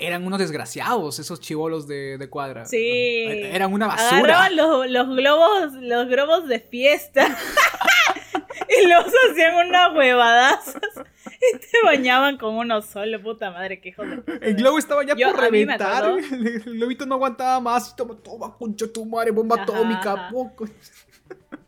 [0.00, 2.64] Eran unos desgraciados esos chivolos de, cuadra.
[2.64, 3.24] Sí.
[3.26, 4.18] Eran una basura.
[4.18, 4.56] Agarraban
[4.92, 7.26] los, globos, los globos de fiesta.
[8.82, 10.82] y los hacían unas huevadazas.
[11.26, 14.24] Y te bañaban con uno solo, puta madre, qué joder.
[14.40, 16.18] El globo estaba ya por reventar.
[16.30, 17.94] El globito no aguantaba más.
[17.94, 20.28] Toma, toma, concha tu madre, bomba atómica.
[20.30, 20.66] Poco.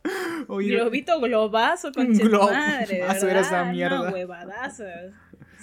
[0.48, 2.98] globito globazo, concha tu madre.
[3.00, 4.10] Era esa mierda.
[4.10, 4.86] huevadazos.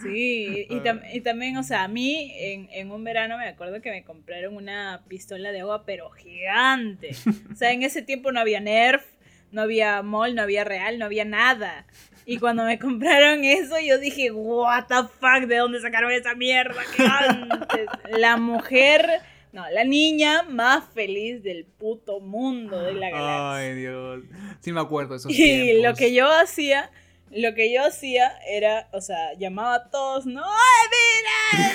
[0.03, 0.81] Sí, y,
[1.13, 4.55] y, también, o sea, a mí en, en, un verano me acuerdo que me compraron
[4.55, 7.11] una pistola de agua, pero gigante.
[7.51, 9.05] O sea, en ese tiempo no había Nerf,
[9.51, 11.85] no había Mall, no había Real, no había nada.
[12.25, 16.81] Y cuando me compraron eso, yo dije, what the fuck, ¿de dónde sacaron esa mierda?
[16.97, 17.87] antes?
[18.17, 23.55] La mujer, no, la niña más feliz del puto mundo de la galaxia.
[23.55, 24.23] Ay, Dios.
[24.61, 26.89] Sí me acuerdo de esos Y lo que yo hacía
[27.35, 30.43] lo que yo hacía era, o sea, llamaba a todos, ¿no?
[30.43, 31.71] ¡Ay, mira!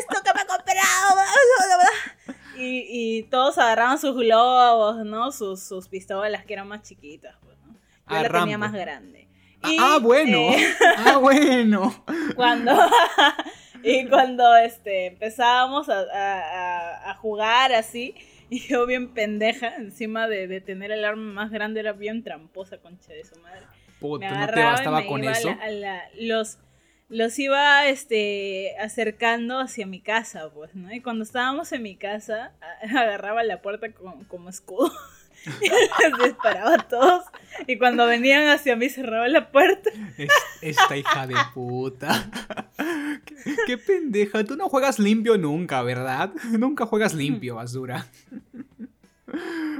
[0.00, 1.90] Esto que me he comprado.
[2.56, 5.32] Y, y todos agarraban sus globos, ¿no?
[5.32, 7.72] Sus, sus pistolas que eran más chiquitas, pues, ¿no?
[7.72, 9.28] Yo ah, la tenía más grande.
[9.62, 10.38] Ah, ah, bueno.
[10.52, 12.04] Eh, ah, bueno.
[12.34, 12.72] Cuando.
[13.82, 18.14] y cuando este, empezábamos a, a, a, jugar así,
[18.50, 22.78] y yo bien pendeja, encima de, de tener el arma más grande, era bien tramposa,
[22.78, 23.66] concha de su madre
[24.00, 25.56] me no te bastaba con eso.
[26.18, 26.58] los,
[27.08, 30.92] los iba este, acercando hacia mi casa, pues, ¿no?
[30.92, 33.88] Y cuando estábamos en mi casa, agarraba la puerta
[34.28, 34.92] como escudo.
[35.60, 35.68] y
[36.20, 37.24] les disparaba a todos.
[37.66, 39.90] Y cuando venían hacia mí, cerraba la puerta.
[40.60, 42.30] esta hija de puta.
[43.24, 44.44] ¿Qué, qué, pendeja.
[44.44, 46.32] Tú no juegas limpio nunca, ¿verdad?
[46.50, 48.06] Nunca juegas limpio, basura.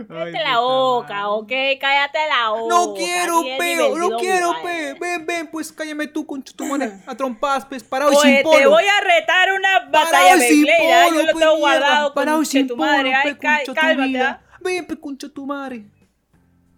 [0.08, 1.52] Cállate la boca, ¿ok?
[1.80, 2.74] Cállate la boca.
[2.74, 4.94] No quiero, peo, no quiero, pe.
[5.00, 6.92] Ven, ven, pues cállame tú, con tu madre.
[7.06, 8.58] A trompas, pues, parado y sin polo.
[8.58, 13.14] te voy a retar una batalla de Beyblade, yo lo tengo guardado con tu madre.
[13.14, 13.36] Ay,
[13.74, 14.20] cálmate.
[14.20, 14.40] ¿ah?
[14.60, 15.84] Ven, pe, concha tu madre.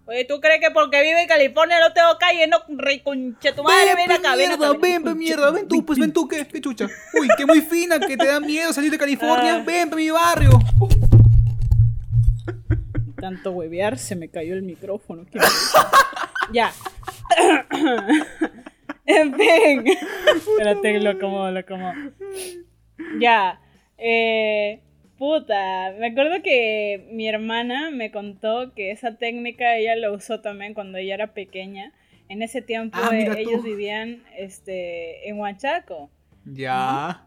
[0.05, 3.63] Oye, ¿tú crees que porque vive en California no tengo calle, no, rey concha tu
[3.63, 3.95] madre?
[3.95, 4.73] Ven, acá, ven acá.
[4.73, 6.47] Ven, ven, mierda, ven tú, pues ven tú, ¿qué?
[6.47, 6.89] ¿Qué chucha?
[7.15, 9.57] Uy, qué muy fina, que te da miedo salir de California.
[9.57, 9.63] Ah.
[9.65, 10.59] Ven, pe, mi barrio
[13.23, 15.27] tanto huevear, se me cayó el micrófono.
[16.53, 16.73] ya.
[19.07, 19.85] en fin.
[20.35, 21.95] Espérate, lo acomodo, lo acomodo.
[23.21, 23.61] Ya.
[23.97, 24.81] Eh,
[25.19, 25.95] puta.
[26.01, 30.99] Me acuerdo que mi hermana me contó que esa técnica ella la usó también cuando
[30.99, 31.93] ella era pequeña.
[32.29, 36.11] En ese tiempo ah, eh, ellos vivían este, en Huachaco.
[36.45, 37.25] Ya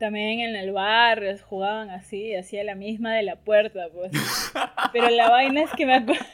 [0.00, 4.10] también en el barrio jugaban así, hacía la misma de la puerta, pues.
[4.92, 6.24] Pero la vaina es que me acuerdo.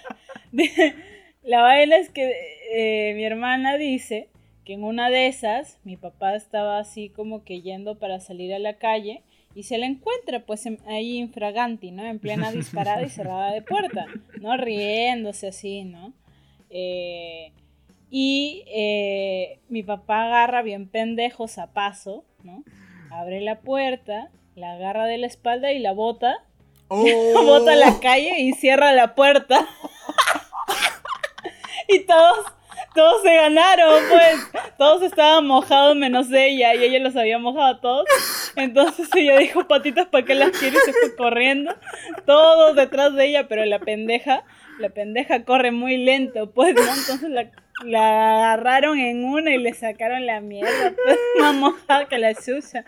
[1.43, 2.33] la vaina es que
[2.73, 4.29] eh, mi hermana dice
[4.65, 8.59] que en una de esas mi papá estaba así como que yendo para salir a
[8.59, 9.23] la calle
[9.55, 12.05] y se la encuentra pues ahí infraganti, ¿no?
[12.05, 14.07] En plena disparada y cerrada de puerta,
[14.41, 14.57] ¿no?
[14.57, 16.13] Riéndose así, ¿no?
[16.71, 17.53] Eh,
[18.11, 22.63] Y eh, mi papá agarra bien pendejo zapazo, ¿no?
[23.17, 26.45] Abre la puerta, la agarra de la espalda y la bota.
[26.89, 27.03] Oh.
[27.47, 29.67] bota a la calle y cierra la puerta.
[31.89, 32.45] y todos,
[32.97, 34.65] todos se ganaron, pues.
[34.77, 38.07] Todos estaban mojados menos ella y ella los había mojado a todos.
[38.57, 40.77] Entonces ella dijo, patitas, ¿para qué las quiero?
[40.77, 41.75] Y se fue corriendo.
[42.25, 44.43] Todos detrás de ella, pero la pendeja,
[44.81, 46.83] la pendeja corre muy lento, pues, ¿no?
[46.83, 47.51] Entonces la
[47.85, 52.85] la agarraron en una y le sacaron la mierda, pues, más mojada que la suya.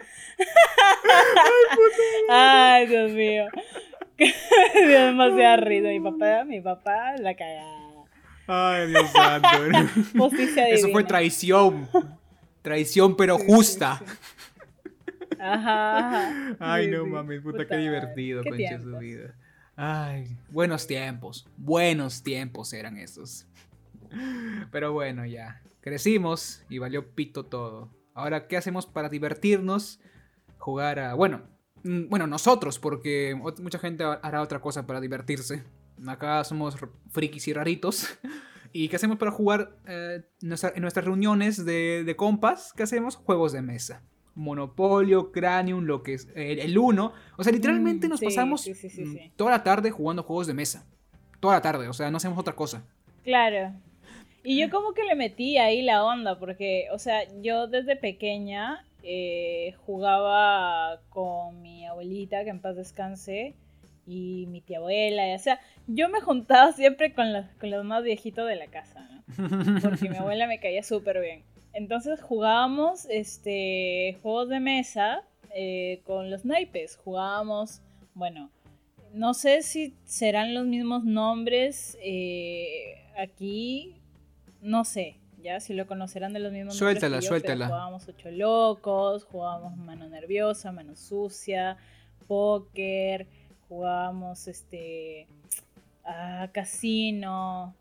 [2.30, 3.46] Ay, Dios mío.
[4.18, 5.88] Dio demasiado ruido.
[5.88, 7.77] Mi papá, mi papá, la cagada.
[8.48, 9.48] Ay, Dios santo.
[10.70, 11.88] Eso fue traición.
[12.62, 14.02] Traición, pero justa.
[15.38, 16.56] Ajá.
[16.58, 19.34] Ay, no mames, puta, qué divertido, concha su vida.
[19.76, 21.46] Ay, buenos tiempos.
[21.56, 23.46] Buenos tiempos eran esos.
[24.72, 25.62] Pero bueno, ya.
[25.80, 27.90] Crecimos y valió pito todo.
[28.14, 30.00] Ahora, ¿qué hacemos para divertirnos?
[30.56, 31.14] Jugar a.
[31.14, 31.42] Bueno,
[31.84, 35.64] mm, bueno, nosotros, porque mucha gente hará otra cosa para divertirse.
[36.06, 36.76] Acá somos
[37.10, 38.18] frikis y raritos.
[38.72, 42.72] ¿Y qué hacemos para jugar eh, en nuestras reuniones de, compas?
[42.76, 43.16] ¿Qué hacemos?
[43.16, 44.02] Juegos de mesa.
[44.34, 47.12] Monopolio, Cranium, lo que es el, uno.
[47.36, 50.86] O sea, literalmente mm, nos pasamos mm, toda la tarde jugando juegos de mesa.
[51.40, 52.84] Toda la tarde, o sea, no hacemos otra cosa.
[53.24, 53.72] Claro.
[54.44, 58.84] Y yo como que le metí ahí la onda, porque, o sea, yo desde pequeña
[59.02, 63.54] eh, jugaba con mi abuelita, que en paz descanse,
[64.08, 67.84] y mi tía abuela, y, o sea, yo me juntaba siempre con los, con los
[67.84, 69.80] más viejitos de la casa, ¿no?
[69.82, 71.42] Porque mi abuela me caía súper bien.
[71.74, 75.22] Entonces jugábamos este, juegos de mesa
[75.54, 77.82] eh, con los naipes, jugábamos,
[78.14, 78.50] bueno,
[79.12, 83.94] no sé si serán los mismos nombres eh, aquí,
[84.62, 87.66] no sé, ya si lo conocerán de los mismos Suéltala, suéltala.
[87.66, 91.76] Jugábamos ocho locos, jugábamos mano nerviosa, mano sucia,
[92.26, 93.26] póker,
[93.68, 95.26] jugábamos este
[96.04, 97.74] a casino.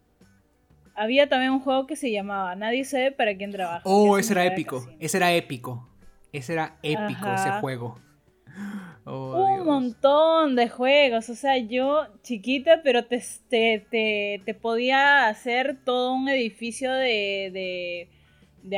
[0.96, 3.82] Había también un juego que se llamaba Nadie sabe para quién trabaja.
[3.86, 4.88] Oh, ese era épico.
[5.00, 5.88] Ese era épico.
[6.34, 8.00] Ese era épico ese juego.
[9.10, 11.30] Oh, un montón de juegos.
[11.30, 18.10] O sea, yo chiquita, pero te, te, te, podía hacer todo un edificio de, de,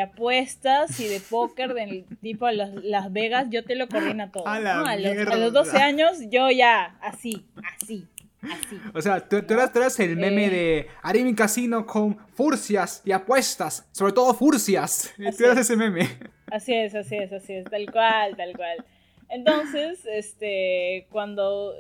[0.02, 3.48] apuestas y de póker del tipo Las, Las Vegas.
[3.50, 4.48] Yo te lo coordina todo.
[4.48, 7.46] A, los, 12 años, yo ya, así,
[7.82, 8.08] así.
[8.42, 8.80] Así.
[8.94, 10.50] O sea, tú, eras, el meme eh.
[10.50, 15.14] de haré mi casino con furcias y apuestas, sobre todo furcias.
[15.38, 16.08] Tú eras ese meme.
[16.52, 18.86] Así es, así es, así es, tal cual, tal cual.
[19.30, 21.74] Entonces, este, cuando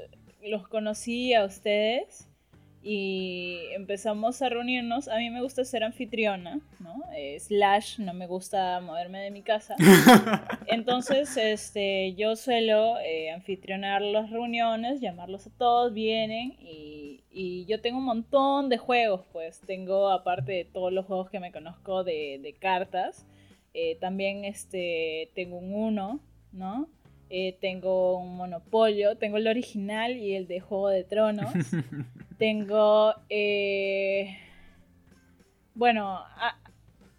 [0.43, 2.28] los conocí a ustedes
[2.81, 7.03] y empezamos a reunirnos, a mí me gusta ser anfitriona, ¿no?
[7.13, 9.75] Eh, slash, no me gusta moverme de mi casa.
[10.67, 17.81] Entonces, este, yo suelo eh, anfitrionar las reuniones, llamarlos a todos, vienen y, y, yo
[17.81, 22.05] tengo un montón de juegos, pues tengo, aparte de todos los juegos que me conozco
[22.05, 23.25] de, de cartas,
[23.73, 26.21] eh, también este, tengo un uno,
[26.53, 26.87] ¿no?
[27.29, 31.53] Eh, tengo un Monopolio, tengo el original y el de Juego de Tronos.
[32.39, 34.37] tengo, eh,
[35.75, 36.21] bueno,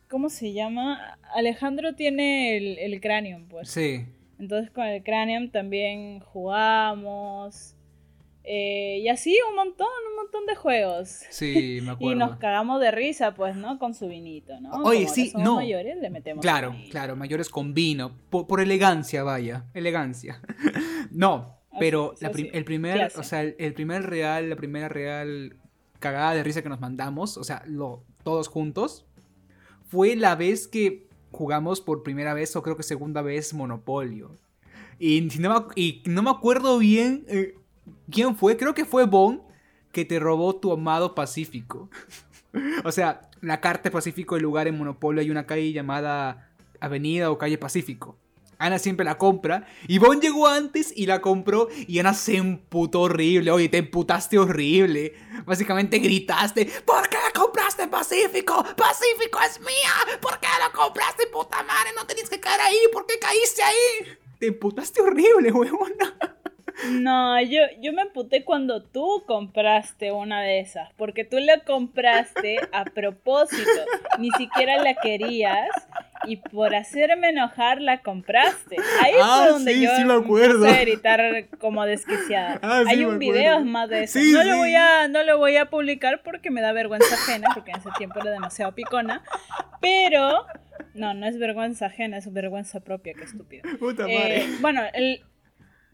[0.09, 1.19] ¿cómo se llama?
[1.35, 3.71] Alejandro tiene el, el Cranium, pues.
[3.71, 4.05] Sí.
[4.41, 7.77] Entonces con el Cranium también jugamos.
[8.45, 11.21] Eh, y así un montón, un montón de juegos.
[11.31, 12.13] Sí, me acuerdo.
[12.13, 13.79] y nos cagamos de risa, pues, ¿no?
[13.79, 14.71] Con su vinito, ¿no?
[14.83, 15.57] Oye, sí, no.
[15.57, 16.43] mayores, le metemos.
[16.43, 18.17] Claro, claro, mayores con vino.
[18.31, 19.67] Por, elegancia, vaya.
[19.75, 20.41] Elegancia.
[21.11, 25.57] no, pero el primer, o sea, el, primer real, la primera real
[25.99, 29.07] cagada de risa que nos mandamos, o sea, lo, todos juntos,
[29.87, 34.39] fue la vez que jugamos por primera vez, o creo que segunda vez, Monopolio.
[34.99, 37.25] Y no, y no me acuerdo bien.
[37.29, 37.55] Eh,
[38.11, 38.57] ¿Quién fue?
[38.57, 39.43] Creo que fue Bon
[39.93, 41.91] que te robó tu amado Pacífico.
[42.85, 46.51] o sea, la carta Pacífico, el lugar en Monopolio, hay una calle llamada
[46.81, 48.19] Avenida o Calle Pacífico.
[48.61, 49.67] Ana siempre la compra.
[49.89, 51.69] Y Bon llegó antes y la compró.
[51.89, 53.51] Y Ana se emputó horrible.
[53.51, 55.15] Oye, te emputaste horrible.
[55.47, 58.63] Básicamente gritaste: ¿Por qué compraste Pacífico?
[58.77, 60.19] Pacífico es mía.
[60.21, 61.93] ¿Por qué lo compraste, puta madre?
[61.97, 62.77] No tenías que caer ahí.
[62.93, 64.19] ¿Por qué caíste ahí?
[64.39, 66.40] Te emputaste horrible, huevona.
[66.91, 72.59] No, yo, yo me emputé cuando tú compraste una de esas, porque tú la compraste
[72.73, 73.71] a propósito,
[74.19, 75.69] ni siquiera la querías
[76.25, 78.77] y por hacerme enojar la compraste.
[79.03, 80.67] Ahí ah, fue donde sí, yo sí me acuerdo.
[80.67, 82.59] a gritar como desquiciada.
[82.63, 83.19] Ah, Hay un acuerdo.
[83.19, 84.19] video más de eso.
[84.19, 87.49] Sí, no, Lo voy a, no lo voy a publicar porque me da vergüenza ajena,
[87.55, 89.23] porque en ese tiempo era demasiado picona.
[89.81, 90.45] Pero,
[90.95, 93.63] no, no es vergüenza ajena, es vergüenza propia, qué estúpido.
[93.79, 94.47] Puta Eh, madre.
[94.61, 95.23] bueno, el,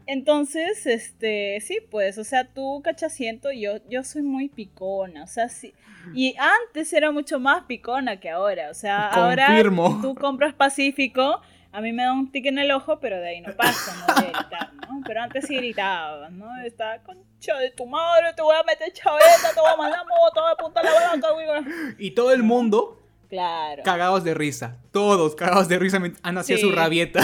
[0.07, 5.49] entonces, este, sí, pues, o sea, tú cachaciento, yo, yo soy muy picona, o sea,
[5.49, 5.73] sí.
[6.13, 9.85] Y antes era mucho más picona que ahora, o sea, Confirmo.
[9.85, 11.41] ahora tú compras Pacífico,
[11.71, 14.13] a mí me da un tic en el ojo, pero de ahí no pasa, no
[14.15, 15.01] voy a gritar, ¿no?
[15.05, 16.49] Pero antes sí gritaba, ¿no?
[16.63, 20.47] Estaba concha de tu madre, te voy a meter chaveta, te voy a mandar moto,
[20.47, 21.95] de punta la blanca, güey.
[21.99, 22.99] Y todo el mundo
[23.29, 23.83] Claro.
[23.83, 24.77] cagados de risa.
[24.91, 25.99] Todos cagados de risa.
[26.23, 26.61] Ana hacía Sí.
[26.63, 27.19] su rabieta.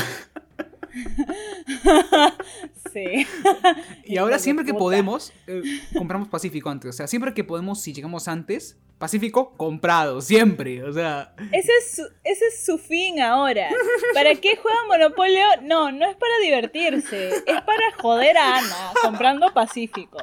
[2.93, 3.27] Sí.
[4.05, 5.61] Y ahora siempre que podemos, eh,
[5.97, 6.89] compramos Pacífico antes.
[6.89, 10.83] O sea, siempre que podemos, si llegamos antes, Pacífico comprado, siempre.
[10.83, 13.69] O sea, Ese es, su, ese es su fin ahora.
[14.13, 15.43] ¿Para qué juega Monopolio?
[15.63, 17.29] No, no es para divertirse.
[17.29, 20.17] Es para joder a Ana comprando Pacífico.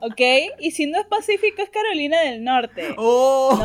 [0.00, 0.20] ¿Ok?
[0.60, 2.94] Y si no es Pacífico, es Carolina del Norte.
[2.96, 3.56] ¡Oh!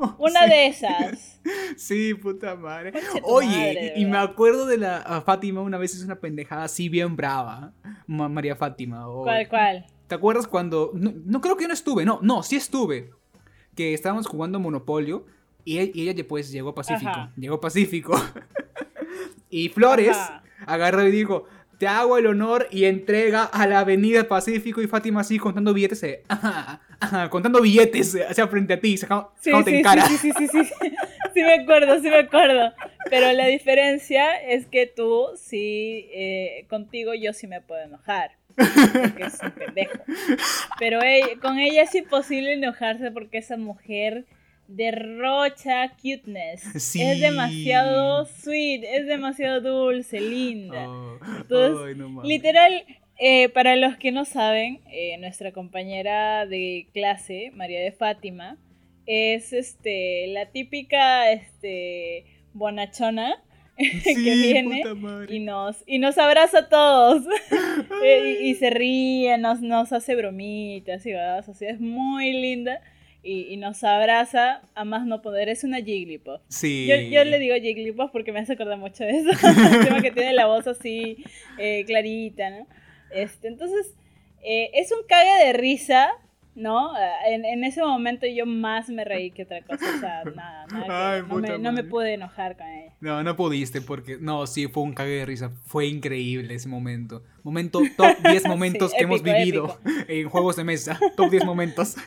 [0.00, 0.16] ¿No?
[0.18, 1.40] Una de esas.
[1.76, 2.92] Sí, puta madre.
[3.24, 7.16] Oye, madre, y me acuerdo de la Fátima una vez hizo una pendejada así bien
[7.16, 7.72] brava.
[8.06, 9.08] Ma- María Fátima.
[9.08, 9.86] o- ¿Cuál, cuál?
[10.08, 10.90] ¿Te acuerdas cuando.?
[10.94, 13.10] No, no creo que yo no estuve, no, no, sí estuve.
[13.74, 15.24] Que estábamos jugando Monopolio
[15.64, 17.10] y, y ella pues llegó a Pacífico.
[17.10, 17.32] Ajá.
[17.36, 18.14] Llegó a Pacífico.
[19.50, 20.42] y Flores Ajá.
[20.66, 21.44] agarró y dijo:
[21.82, 26.00] Te hago el honor y entrega a la Avenida Pacífico y Fátima así contando billetes.
[26.04, 29.82] eh, ajá, ajá, contando billetes eh, hacia frente a ti, sacando- Sí, sacándote sí, en
[29.82, 30.06] cara.
[30.06, 30.92] sí, sí, sí, sí, sí.
[31.34, 32.72] Sí me acuerdo, sí me acuerdo.
[33.10, 38.30] Pero la diferencia es que tú sí, eh, contigo yo sí me puedo enojar.
[38.54, 39.98] Porque es un pendejo.
[40.78, 44.24] Pero ella- con ella es imposible enojarse porque esa mujer
[44.76, 46.62] derrocha cuteness.
[46.78, 47.02] Sí.
[47.02, 50.88] Es demasiado sweet, es demasiado dulce, linda.
[50.88, 52.22] Oh, Entonces, ay, no.
[52.22, 52.84] Literal,
[53.18, 58.58] eh, para los que no saben, eh, nuestra compañera de clase, María de Fátima,
[59.06, 63.42] es este la típica este bonachona
[63.76, 64.82] que Sí, viene
[65.28, 67.24] y nos y nos abraza a todos
[68.04, 72.80] y, y se ríe, nos, nos hace bromitas y cosas así, es muy linda
[73.22, 76.40] y, y nos abraza a más no poder, es una Jigglypuff.
[76.48, 76.86] Sí.
[76.88, 79.30] Yo, yo le digo Jigglypuff porque me hace acordar mucho de eso.
[79.78, 81.24] El tema que tiene la voz así
[81.58, 82.66] eh, clarita, ¿no?
[83.12, 83.94] Este, entonces,
[84.42, 86.08] eh, es un cague de risa,
[86.54, 86.92] ¿no?
[86.94, 89.84] Ah, En, en ese momento yo más me reí que otra cosa.
[89.96, 91.14] O sea, nada, nada.
[91.14, 92.92] Ay, no, me, no me pude enojar con ella.
[93.00, 94.18] No, no pudiste porque.
[94.20, 95.50] No, sí, fue un cague de risa.
[95.66, 97.22] Fue increíble ese momento.
[97.44, 100.98] Momento, top 10 momentos Sí, que hemos épico, vivido en juegos de mesa.
[101.16, 101.96] Top 10 momentos.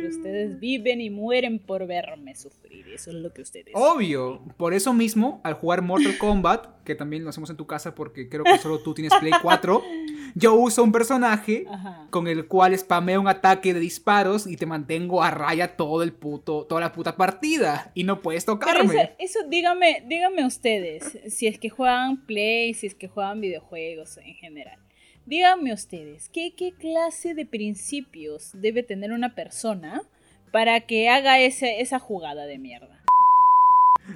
[0.00, 2.86] Pero ustedes viven y mueren por verme sufrir.
[2.88, 3.74] Eso es lo que ustedes.
[3.74, 4.40] Obvio.
[4.56, 8.28] Por eso mismo, al jugar Mortal Kombat, que también lo hacemos en tu casa porque
[8.28, 9.82] creo que solo tú tienes Play 4,
[10.34, 12.06] yo uso un personaje Ajá.
[12.10, 16.12] con el cual spameo un ataque de disparos y te mantengo a raya todo el
[16.12, 17.90] puto, toda la puta partida.
[17.94, 18.94] Y no puedes Pero tocarme.
[18.94, 24.18] eso, eso dígame, dígame ustedes, si es que juegan Play, si es que juegan videojuegos
[24.18, 24.78] en general.
[25.28, 30.00] Díganme ustedes, ¿qué, qué clase de principios debe tener una persona
[30.52, 33.04] para que haga ese, esa jugada de mierda?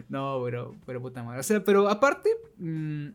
[0.08, 1.40] No, bro, pero puta madre.
[1.40, 2.30] O sea, pero aparte.
[2.56, 3.08] mm,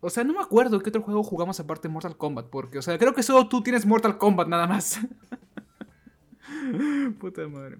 [0.00, 2.46] o sea, no me acuerdo qué otro juego jugamos aparte de Mortal Kombat.
[2.46, 4.98] Porque, o sea, creo que solo tú tienes Mortal Kombat nada más.
[7.20, 7.76] puta madre.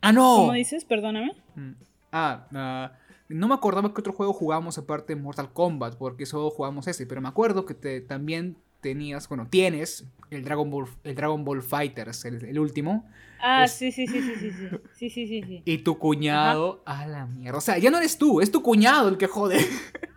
[0.00, 0.36] ¡Ah, no!
[0.36, 0.86] ¿Cómo dices?
[0.86, 1.32] Perdóname.
[1.56, 1.72] Mm.
[2.10, 2.92] Ah, ah,
[3.28, 5.96] no me acordaba qué otro juego jugábamos aparte de Mortal Kombat.
[5.96, 7.06] Porque solo jugamos ese.
[7.06, 9.28] Pero me acuerdo que te, también tenías.
[9.28, 13.06] Bueno, tienes el Dragon Ball, el Dragon Ball Fighters, el, el último.
[13.40, 15.62] Ah, Es- sí, sí, sí, sí, sí, sí, sí, sí, sí, sí.
[15.64, 16.82] Y tu cuñado.
[16.86, 17.58] A la mierda.
[17.58, 19.58] O sea, ya no eres tú, es tu cuñado el que jode.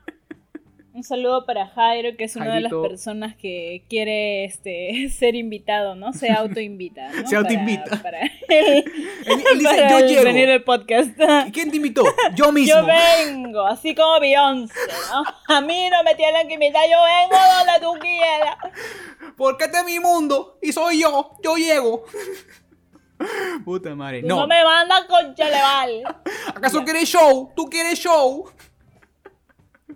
[1.00, 5.95] Un saludo para Jairo, que es una de las personas que quiere este, ser invitado,
[5.95, 6.12] ¿no?
[6.12, 7.26] Se autoinvita, ¿no?
[7.30, 7.86] Se autoinvita.
[8.02, 8.20] Para, para,
[8.50, 8.84] Él,
[9.26, 10.24] él dice, para yo el- llego.
[10.26, 11.12] venir al podcast.
[11.47, 12.04] ¿Y quién te invitó?
[12.36, 12.76] Yo mismo.
[12.82, 14.74] Yo vengo, así como Beyoncé,
[15.10, 15.24] ¿no?
[15.56, 18.58] A mí no me tienen que invitar, yo vengo donde tú quieras.
[19.38, 21.32] Porque este es mi mundo y soy yo.
[21.41, 22.04] Yo llego.
[23.64, 24.20] Puta madre.
[24.22, 24.47] Tú No.
[24.47, 26.04] me mandas con Cheleval.
[26.56, 27.54] ¿Acaso quieres show?
[27.56, 28.50] ¿Tú quieres show?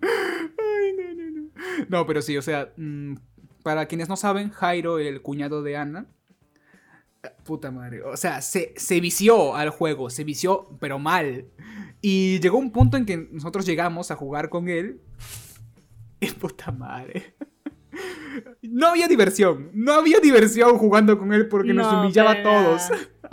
[0.04, 1.50] Ay, no, no, no.
[1.90, 3.16] No, pero sí, o sea, mm,
[3.64, 6.06] para quienes no saben, Jairo, el cuñado de Ana.
[7.46, 8.04] Puta madre.
[8.04, 10.10] O sea, se, se vició al juego.
[10.10, 11.46] Se vició, pero mal.
[12.02, 15.02] Y llegó un punto en que nosotros llegamos a jugar con él.
[16.20, 17.36] Y puta madre.
[18.64, 19.70] No había diversión.
[19.74, 22.82] No había diversión jugando con él porque nos No, humillaba a todos.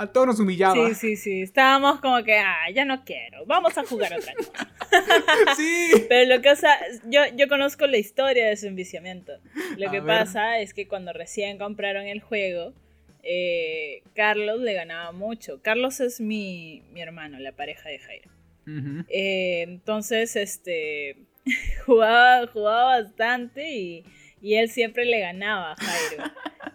[0.01, 0.74] A todos nos humillaba.
[0.88, 1.42] Sí, sí, sí.
[1.42, 3.44] Estábamos como que, ah, ya no quiero.
[3.44, 4.72] Vamos a jugar otra cosa.
[5.59, 5.90] sí.
[6.09, 6.74] Pero lo que pasa,
[7.05, 9.34] yo, yo conozco la historia de su enviciamiento.
[9.76, 12.72] Lo que pasa es que cuando recién compraron el juego,
[13.22, 15.61] eh, Carlos le ganaba mucho.
[15.61, 18.30] Carlos es mi, mi hermano, la pareja de Jairo.
[19.11, 21.18] Eh, entonces, este,
[21.84, 24.05] jugaba, jugaba bastante y,
[24.40, 26.24] y, él siempre le ganaba a Jairo.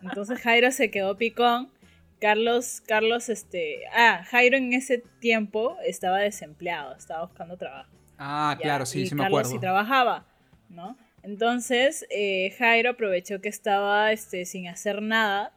[0.04, 1.72] Entonces Jairo se quedó picón.
[2.20, 7.90] Carlos, Carlos, este, ah, Jairo en ese tiempo estaba desempleado, estaba buscando trabajo.
[8.18, 10.26] Ah, claro, sí, sí me Carlos sí trabajaba,
[10.70, 10.98] ¿no?
[11.24, 15.52] Entonces, eh, Jairo aprovechó que estaba este, sin hacer nada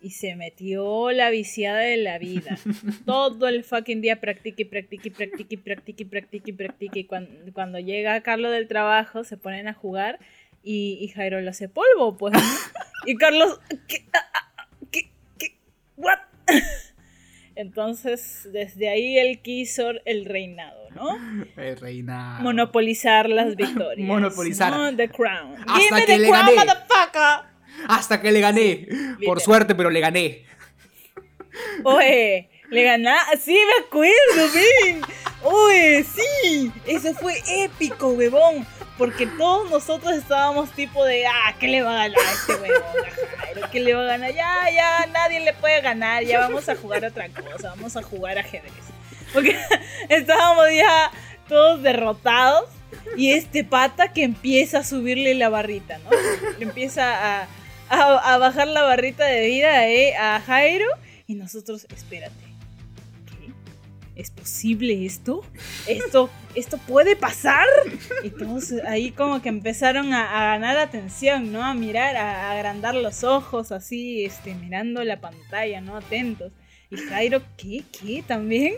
[0.00, 2.58] y se metió la viciada de la vida.
[3.06, 7.00] Todo el fucking día practique y practique y practique y practique y practique y practique.
[7.00, 10.18] Y cuando, cuando llega Carlos del trabajo se ponen a jugar
[10.62, 12.34] y, y Jairo lo hace polvo, pues.
[13.04, 14.04] Y Carlos, ¿qué?
[14.12, 14.41] Ah, ah, ¿Qué?
[16.02, 16.18] ¿What?
[17.54, 21.16] Entonces, desde ahí él quiso el reinado, ¿no?
[21.56, 22.42] El reinado.
[22.42, 24.06] Monopolizar las victorias.
[24.06, 24.72] Monopolizar.
[24.72, 24.96] ¿no?
[24.96, 25.56] The crown.
[25.66, 27.52] Hasta Give que the crown, motherfucker.
[27.88, 28.88] Hasta que le gané.
[29.24, 30.44] Por suerte, pero le gané.
[31.84, 33.10] Oye, le gané.
[33.40, 35.02] Sí, me acuerdo, ven.
[35.42, 36.72] Oye, sí.
[36.86, 38.66] Eso fue épico, huevón.
[38.98, 42.82] Porque todos nosotros estábamos tipo de, ah, ¿qué le va a ganar a este huevón
[43.62, 44.32] a ¿Qué le va a ganar?
[44.34, 46.24] Ya, ya, nadie le puede ganar.
[46.24, 47.70] Ya vamos a jugar otra cosa.
[47.70, 48.72] Vamos a jugar ajedrez.
[49.32, 49.58] Porque
[50.08, 51.10] estábamos ya
[51.48, 52.68] todos derrotados.
[53.16, 56.10] Y este pata que empieza a subirle la barrita, ¿no?
[56.60, 57.48] empieza a
[57.92, 60.86] a, bajar la barrita de vida eh, a Jairo
[61.26, 62.41] y nosotros, espérate.
[64.14, 65.42] ¿Es posible esto?
[65.86, 67.66] ¿Esto, esto puede pasar?
[68.22, 71.64] Y todos ahí como que empezaron a, ganar atención, ¿no?
[71.64, 75.96] A mirar, a, agrandar los ojos así, este, mirando la pantalla, ¿no?
[75.96, 76.52] Atentos.
[76.90, 77.84] Y Jairo, ¿qué?
[77.90, 78.22] ¿Qué?
[78.26, 78.74] ¿También?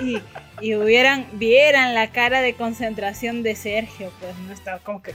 [0.00, 0.18] Y,
[0.62, 5.14] y, hubieran, vieran la cara de concentración de Sergio, pues no estaba como que...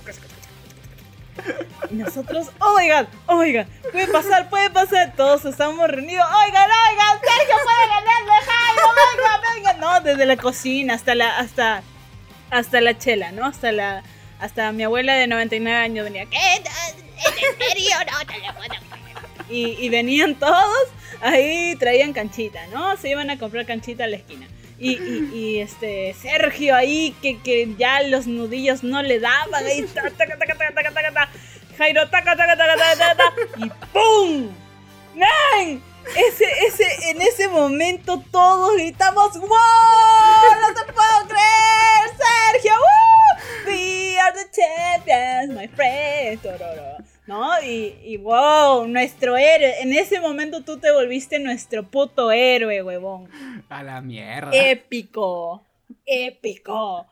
[1.89, 3.38] Y nosotros, oh my god, oh
[3.91, 5.14] puede pasar, puede pasar.
[5.16, 6.26] Todos estamos reunidos.
[6.45, 9.36] Oigan, oigan, Sergio puede ganarle, Jairo, venga,
[9.80, 11.84] No, desde la cocina hasta la, hasta,
[12.49, 13.45] hasta la chela, ¿no?
[13.45, 14.03] Hasta la,
[14.39, 16.38] hasta mi abuela de 99 años venía, ¿qué?
[16.38, 16.64] ¿En
[17.58, 17.95] serio?
[18.12, 18.88] No, no le puedo
[19.49, 20.89] y, venían todos
[21.22, 22.97] ahí, traían canchita, ¿no?
[22.97, 24.47] Se iban a comprar canchita a la esquina.
[24.80, 30.38] Y, este Sergio ahí que, que, ya los nudillos no le daban ahí taca, taca,
[30.38, 31.30] taca,
[31.78, 32.01] Jairo
[33.58, 34.49] y ¡pum!
[35.16, 35.82] ¡Man!
[36.16, 39.49] Ese, ese, en ese momento todos gritamos ¡Wow!
[40.62, 42.10] ¡No te puedo creer!
[42.51, 42.74] ¡Sergio!
[42.74, 43.72] ¡Woo!
[43.72, 46.39] ¡We are the champions, my friend!
[47.28, 47.49] ¿no?
[47.62, 49.82] Y, wow, nuestro héroe.
[49.82, 53.30] En ese momento tú te volviste nuestro puto héroe, huevón.
[53.70, 54.49] A la mierda.
[54.53, 55.62] Épico.
[56.05, 57.05] Épico.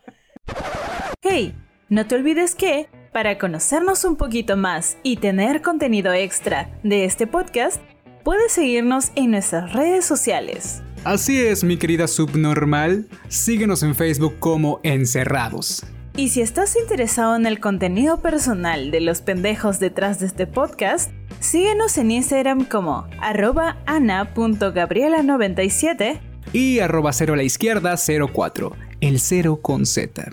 [1.22, 1.54] Hey,
[1.90, 7.28] no te olvides que, para conocernos un poquito más y tener contenido extra de este
[7.28, 7.82] podcast,
[8.26, 10.82] puedes seguirnos en nuestras redes sociales.
[11.06, 13.08] Así es, mi querida subnormal.
[13.30, 15.86] Síguenos en Facebook como Encerrados.
[16.18, 21.12] Y si estás interesado en el contenido personal de los pendejos detrás de este podcast,
[21.40, 26.20] síguenos en Instagram como arroba ana.gabriela97
[26.52, 30.32] y arroba cero a la izquierda 04, el cero con Z.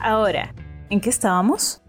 [0.00, 0.54] Ahora,
[0.88, 1.82] ¿en qué estábamos?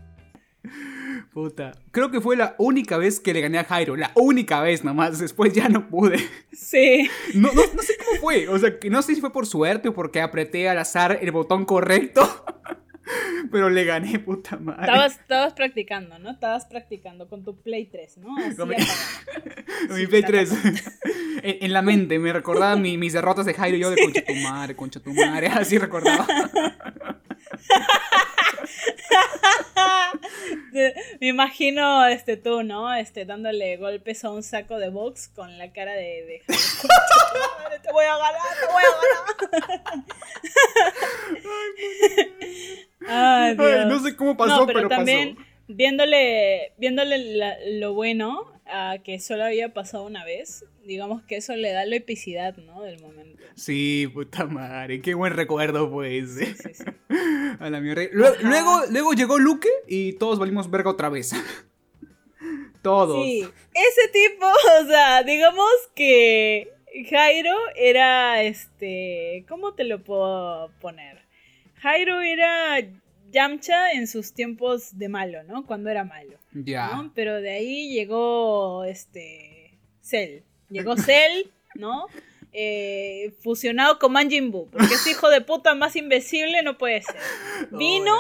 [1.34, 4.84] Puta, creo que fue la única vez que le gané a Jairo, la única vez
[4.84, 6.18] nomás, después ya no pude.
[6.52, 7.08] Sí.
[7.36, 9.94] No, no, no sé cómo fue, o sea, no sé si fue por suerte o
[9.94, 12.28] porque apreté al azar el botón correcto.
[13.52, 14.82] Pero le gané, puta madre.
[14.82, 16.32] Estabas, estabas practicando, ¿no?
[16.32, 18.36] Estabas practicando con tu Play 3, ¿no?
[18.38, 18.58] Así
[19.94, 20.52] mi, Play 3.
[21.44, 24.76] en, la mente, me recordaba mis derrotas de Jairo y yo de concha tu madre,
[24.76, 25.48] concha tu madre.
[25.48, 26.28] Así recordaba.
[31.20, 32.94] Me imagino este tú, ¿no?
[32.94, 36.44] Este dándole golpes a un saco de box con la cara de, de
[37.84, 38.92] te voy a ganar, te voy a
[39.92, 40.06] ganar.
[43.08, 43.86] Ay, Dios.
[43.88, 50.06] no sé cómo pasó, pero, también viéndole viéndole lo bueno a que solo había pasado
[50.06, 52.82] una vez, digamos que eso le da la epicidad, ¿no?
[52.82, 53.42] Del momento.
[53.54, 56.32] Sí, puta madre, qué buen recuerdo, pues.
[56.32, 56.84] Sí, sí, sí.
[57.60, 58.04] A la mierda.
[58.12, 61.32] Luego, luego, llegó Luke y todos valimos verga otra vez.
[62.82, 63.24] todos.
[63.24, 64.48] Sí, ese tipo,
[64.82, 66.74] o sea, digamos que
[67.08, 71.20] Jairo era, este, ¿cómo te lo puedo poner?
[71.76, 72.80] Jairo era
[73.30, 75.68] Yamcha en sus tiempos de malo, ¿no?
[75.68, 76.40] Cuando era malo.
[76.52, 77.12] Ya.
[77.14, 80.49] Pero de ahí llegó este Cell.
[80.70, 82.08] Llegó Cell ¿no?
[82.52, 87.16] Eh, fusionado con Manjin Buu, porque ese hijo de puta más invisible no puede ser.
[87.72, 88.16] Vino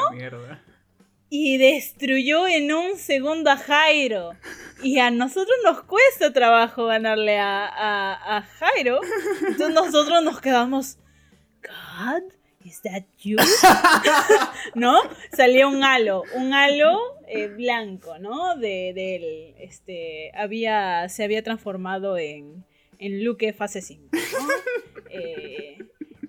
[1.31, 4.31] y destruyó en un segundo a Jairo.
[4.81, 9.01] Y a nosotros nos cuesta trabajo ganarle a, a, Jairo.
[9.47, 10.97] Entonces nosotros nos quedamos,
[11.61, 12.31] God,
[12.69, 13.37] is that you?
[14.75, 15.01] ¿No?
[15.35, 18.55] Salía un halo, un halo eh, blanco, ¿no?
[18.55, 22.63] De, de este, había, se había transformado en,
[22.99, 24.09] en Luke fase 5.
[25.11, 25.79] Eh,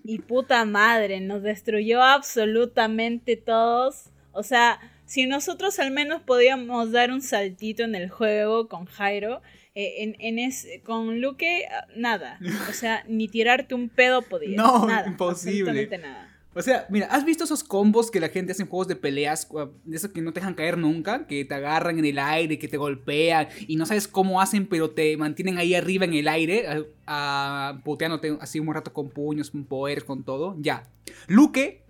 [0.05, 4.07] y puta madre, nos destruyó absolutamente todos.
[4.32, 9.43] O sea, si nosotros al menos podíamos dar un saltito en el juego con Jairo,
[9.74, 10.51] eh, en, en
[10.82, 12.41] con Luke, nada.
[12.68, 14.57] O sea, ni tirarte un pedo podía.
[14.57, 15.86] No, nada, imposible.
[15.99, 16.30] Nada.
[16.53, 19.48] O sea, mira, ¿has visto esos combos que la gente hace en juegos de peleas?
[19.84, 22.66] De esos que no te dejan caer nunca, que te agarran en el aire, que
[22.66, 26.88] te golpean y no sabes cómo hacen, pero te mantienen ahí arriba en el aire,
[27.07, 30.57] a, puteándote así un rato con puños, con poderes, con todo.
[30.59, 30.88] Ya.
[31.28, 31.84] Luke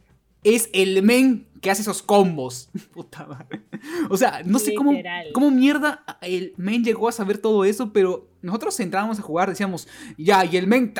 [0.44, 2.68] es el men que hace esos combos.
[2.92, 3.62] Puta madre.
[4.10, 4.92] O sea, no sé cómo,
[5.32, 9.88] cómo mierda el men llegó a saber todo eso, pero nosotros entrábamos a jugar, decíamos,
[10.18, 10.92] ya, y el men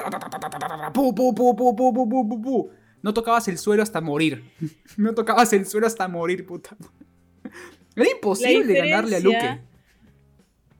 [3.03, 4.45] no tocabas el suelo hasta morir.
[4.97, 6.77] No tocabas el suelo hasta morir, puta.
[7.97, 9.61] Era imposible ganarle a Luke.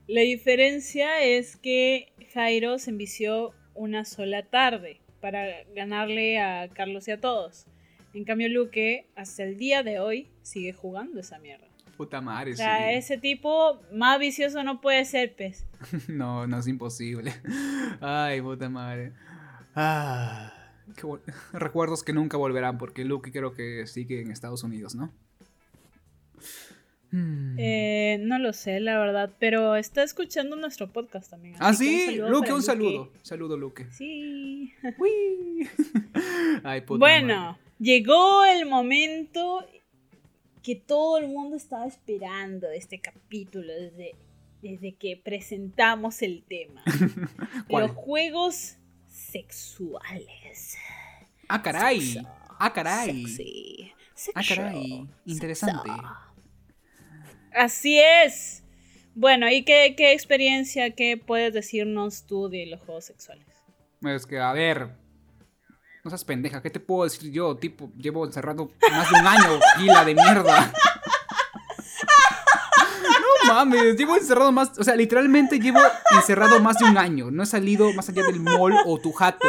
[0.07, 7.11] La diferencia es que Jairo se envició una sola tarde para ganarle a Carlos y
[7.11, 7.65] a todos.
[8.13, 11.67] En cambio, Luke, hasta el día de hoy, sigue jugando esa mierda.
[11.95, 15.65] Puta madre, O sea, ese tipo más vicioso no puede ser, pez.
[16.07, 17.33] no, no es imposible.
[18.01, 19.13] Ay, puta madre.
[19.75, 20.60] Ah
[21.53, 25.11] recuerdos que nunca volverán porque Luke creo que sigue en Estados Unidos, ¿no?
[27.11, 27.55] Hmm.
[27.57, 31.55] Eh, no lo sé, la verdad, pero está escuchando nuestro podcast también.
[31.59, 33.11] Ah, sí, Luke, un saludo.
[33.21, 33.85] Saludo, Luke.
[33.91, 34.73] Sí.
[36.87, 39.65] bueno, llegó el momento
[40.63, 44.15] que todo el mundo estaba esperando de este capítulo desde,
[44.61, 46.81] desde que presentamos el tema.
[47.67, 48.77] Los juegos
[49.07, 50.40] sexuales.
[51.47, 52.25] Ah, caray.
[52.59, 53.93] Ah, caray.
[54.35, 55.07] Ah, caray.
[55.25, 55.89] Interesante.
[57.53, 58.63] Así es.
[59.13, 63.45] Bueno, ¿y qué, qué experiencia, qué puedes decirnos tú de los juegos sexuales?
[64.01, 64.89] Es que, a ver,
[66.03, 67.57] no seas pendeja, ¿qué te puedo decir yo?
[67.57, 70.73] Tipo, llevo encerrado más de un año, gila de mierda
[73.53, 75.79] mames, llevo encerrado más, o sea, literalmente llevo
[76.11, 77.31] encerrado más de un año.
[77.31, 79.47] No he salido más allá del mall o tu jato.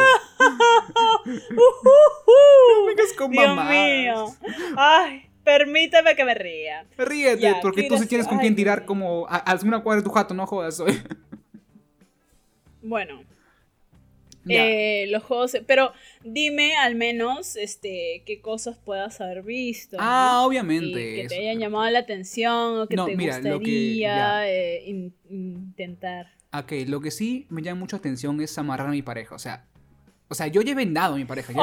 [1.25, 4.25] No vengas con Dios mío.
[4.77, 6.85] Ay, permítame que me ría.
[6.97, 10.11] Ríete, porque tú sí tienes con quien tirar como a, a una cuadra de tu
[10.11, 11.01] jato, no jodas hoy.
[12.81, 13.23] Bueno,
[14.49, 15.93] eh, los juegos, pero
[16.23, 19.97] dime al menos este qué cosas puedas haber visto.
[19.99, 21.15] Ah, obviamente.
[21.15, 26.27] que te hayan llamado la atención o que te gustaría eh, intentar.
[26.51, 29.35] Ok, lo que sí me llama mucha atención es amarrar a mi pareja.
[29.35, 29.65] O sea,
[30.33, 31.53] o sea yo ya he vendado a mi pareja.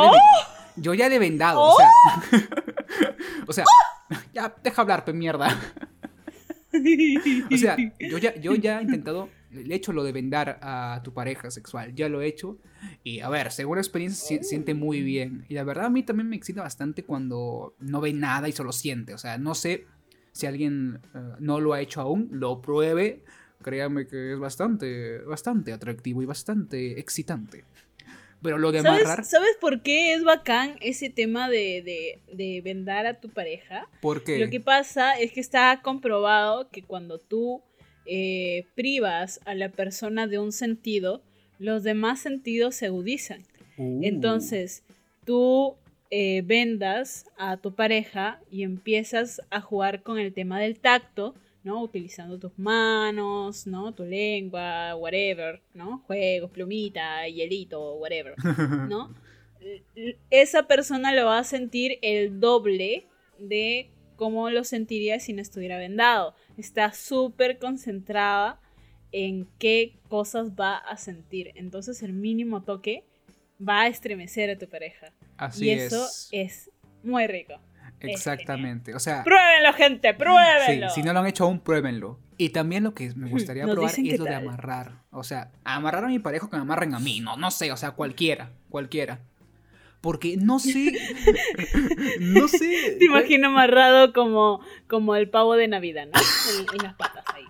[0.77, 1.61] Yo, ya le he vendado.
[1.61, 1.89] O sea,
[2.33, 3.45] ¡Oh!
[3.49, 3.65] o sea
[4.33, 5.49] ya deja hablar, mierda.
[6.73, 11.13] o sea, yo ya, yo ya he intentado el hecho lo de vendar a tu
[11.13, 12.59] pareja sexual, ya lo he hecho.
[13.03, 15.45] Y a ver, según la experiencia se siente muy bien.
[15.49, 18.73] Y la verdad a mí también me excita bastante cuando no ve nada y solo
[18.73, 19.15] siente.
[19.15, 19.87] O sea, no sé
[20.33, 23.25] si alguien eh, no lo ha hecho aún, lo pruebe.
[23.63, 27.65] Créame que es bastante, bastante atractivo y bastante excitante.
[28.43, 29.25] Pero lo de amarrar.
[29.25, 33.89] ¿Sabes, por qué es bacán ese tema de, de, de vendar a tu pareja?
[34.01, 37.63] Porque Lo que pasa es que está comprobado que cuando tú
[38.07, 41.23] eh, privas a la persona de un sentido,
[41.59, 43.43] los demás sentidos se agudizan.
[43.77, 44.01] Uh.
[44.03, 44.83] Entonces,
[45.25, 45.77] tú
[46.11, 51.83] eh, vendas a tu pareja y empiezas a jugar con el tema del tacto, ¿no?
[51.83, 53.93] Utilizando tus manos, ¿no?
[53.93, 55.99] Tu lengua, whatever, ¿no?
[56.07, 58.35] Juegos, plumita, hielito, whatever,
[58.89, 59.15] ¿no?
[60.31, 63.07] Esa persona lo va a sentir el doble
[63.39, 68.61] de cómo lo sentiría si no estuviera vendado está súper concentrada
[69.13, 71.53] en qué cosas va a sentir.
[71.57, 73.05] Entonces el mínimo toque
[73.67, 75.13] va a estremecer a tu pareja.
[75.37, 76.71] Así y eso es,
[77.03, 77.55] muy rico.
[78.01, 78.95] Exactamente.
[78.95, 79.23] O sea.
[79.25, 80.91] Pruébenlo, gente, pruébenlo.
[80.91, 82.19] si no lo han hecho aún, pruébenlo.
[82.37, 85.03] Y también lo que me gustaría probar es lo de amarrar.
[85.11, 87.21] O sea, amarrar a mi pareja que me amarren a mí.
[87.21, 88.51] No, no sé, o sea, cualquiera.
[88.71, 89.21] Cualquiera.
[90.01, 90.93] Porque no sé.
[92.21, 92.97] no sé.
[92.99, 96.21] Te imagino amarrado como, como el pavo de Navidad, ¿no?
[96.73, 97.45] En, las patas ahí.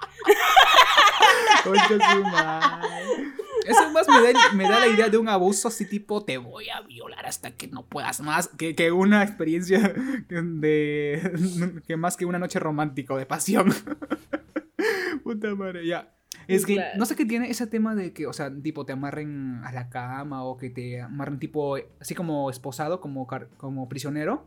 [3.66, 4.06] Eso más
[4.54, 7.68] me da, la idea de un abuso así tipo te voy a violar hasta que
[7.68, 9.94] no puedas más que, que una experiencia
[10.28, 13.72] de que más que una noche romántica o de pasión.
[15.24, 16.12] Puta madre, ya.
[16.48, 19.62] Es que no sé qué tiene ese tema de que, o sea, tipo te amarren
[19.64, 24.46] a la cama o que te amarren tipo así como esposado, como, como prisionero.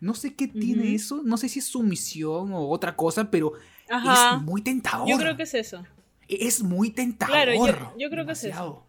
[0.00, 3.52] No sé qué tiene eso, no sé si es sumisión o otra cosa, pero
[3.88, 5.08] es muy tentador.
[5.08, 5.84] Yo creo que es eso.
[6.40, 7.34] Es muy tentador.
[7.34, 8.86] Claro, yo, creo que es eso.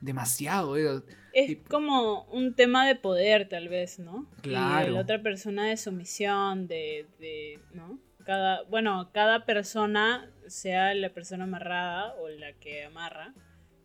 [0.00, 0.76] Demasiado.
[0.76, 1.02] Eh.
[1.32, 4.26] Es como un tema de poder, tal vez, ¿no?
[4.42, 4.90] Claro.
[4.90, 7.98] Y la otra persona de sumisión, de, de ¿no?
[8.24, 13.34] Cada, bueno, cada persona, sea la persona amarrada o la que amarra,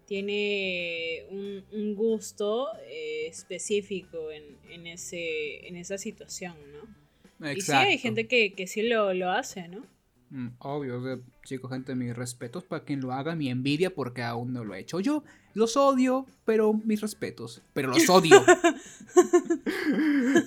[0.07, 7.51] tiene un, gusto eh, específico en, ese, en esa situación, ¿no?
[7.51, 9.85] Y sí, hay gente que, sí lo, hace, ¿no?
[10.29, 14.63] Mm, obvio, chicos, gente, mis respetos para quien lo haga, mi envidia porque aún no
[14.63, 15.23] lo he hecho yo.
[15.53, 17.61] Los odio, pero mis respetos.
[17.73, 18.43] Pero los odio.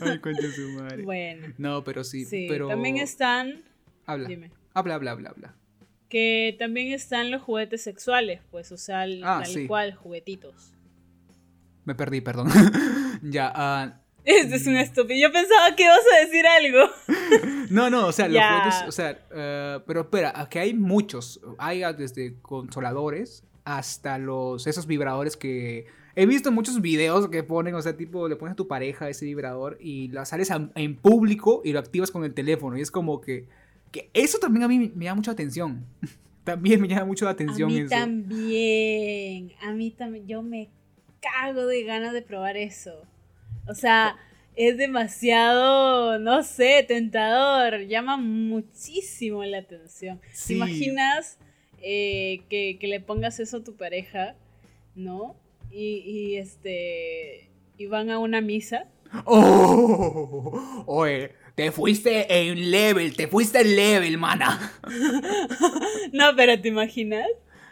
[0.01, 0.21] Ay,
[0.55, 1.03] su madre.
[1.03, 1.55] Bueno.
[1.59, 2.69] No, pero sí, sí pero...
[2.69, 3.63] También están...
[4.07, 4.29] Habla.
[4.29, 4.51] Dime.
[4.75, 5.55] Habla, habla, habla, habla
[6.11, 10.75] que también están los juguetes sexuales, pues, o sea, ah, tal cual, juguetitos.
[11.85, 12.49] Me perdí, perdón.
[13.23, 13.93] ya, uh,
[14.25, 15.29] Este es un estúpido.
[15.29, 16.91] Yo pensaba que ibas a decir algo.
[17.71, 21.41] no, no, o sea, los juguetes, o sea, uh, pero espera, aquí hay muchos.
[21.59, 25.87] Hay desde consoladores hasta los, esos vibradores que...
[26.17, 29.25] He visto muchos videos que ponen, o sea, tipo, le pones a tu pareja ese
[29.25, 32.77] vibrador y la sales en público y lo activas con el teléfono.
[32.77, 33.47] Y es como que
[33.91, 35.85] que eso también a mí me llama mucha atención.
[36.45, 37.91] también me llama mucho la atención a mí eso.
[37.91, 40.69] También, a mí también, yo me
[41.21, 43.03] cago de ganas de probar eso.
[43.67, 44.17] O sea,
[44.57, 50.21] es demasiado, no sé, tentador, llama muchísimo la atención.
[50.47, 51.39] ¿Te imaginas
[51.83, 54.35] eh, que, le pongas eso a tu pareja,
[54.95, 55.37] no?
[55.71, 57.49] Y, y este,
[57.79, 58.87] y van a una misa.
[59.25, 60.85] ¡Oh!
[60.87, 64.73] Oye, te fuiste en level, te fuiste en level, mana.
[66.13, 67.27] no, pero ¿te imaginas?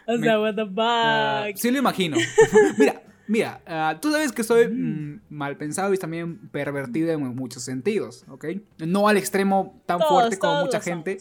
[0.05, 0.79] O sea, what the fuck.
[0.79, 2.17] Ah, sí lo imagino.
[2.77, 7.63] mira, mira, ah, tú sabes que soy mm, mal pensado y también pervertido en muchos
[7.63, 8.45] sentidos, ¿ok?
[8.79, 11.17] No al extremo tan fuerte como mucha gente.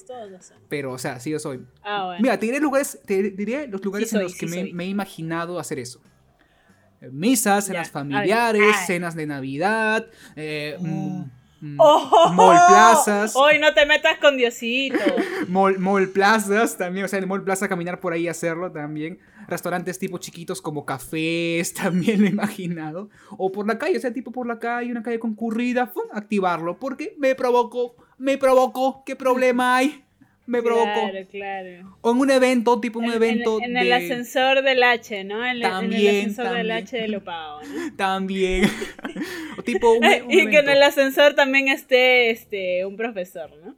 [0.68, 1.64] pero, o sea, sí yo soy.
[1.82, 2.22] Ah, bueno.
[2.22, 5.78] Mira, te diré, lugares, te diré los lugares en los que me, he imaginado hacer
[5.78, 6.00] eso
[7.12, 11.30] misas, cenas familiares, cenas de Navidad, eh, mm, Mm.
[11.78, 13.34] Oh, mall plazas.
[13.34, 14.98] Hoy no te metas con Diosito.
[15.48, 19.18] mall, plazas también, o sea, en mall plaza caminar por ahí y hacerlo también.
[19.48, 23.10] Restaurantes tipo chiquitos como cafés, también lo he imaginado.
[23.36, 26.78] O por la calle, o sea, tipo por la calle, una calle concurrida, activarlo.
[26.78, 30.04] Porque me provocó, me provocó, ¿qué problema hay?
[30.48, 31.10] Me provocó.
[31.10, 31.98] Claro, claro.
[32.00, 33.58] O en un evento, tipo un evento.
[33.62, 35.46] En, el ascensor del H, ¿no?
[35.46, 37.92] En, también, en el ascensor del H de Lopao, ¿no?
[37.96, 38.64] También.
[39.58, 43.76] o tipo un, Y que en el ascensor también esté este, un profesor, ¿no?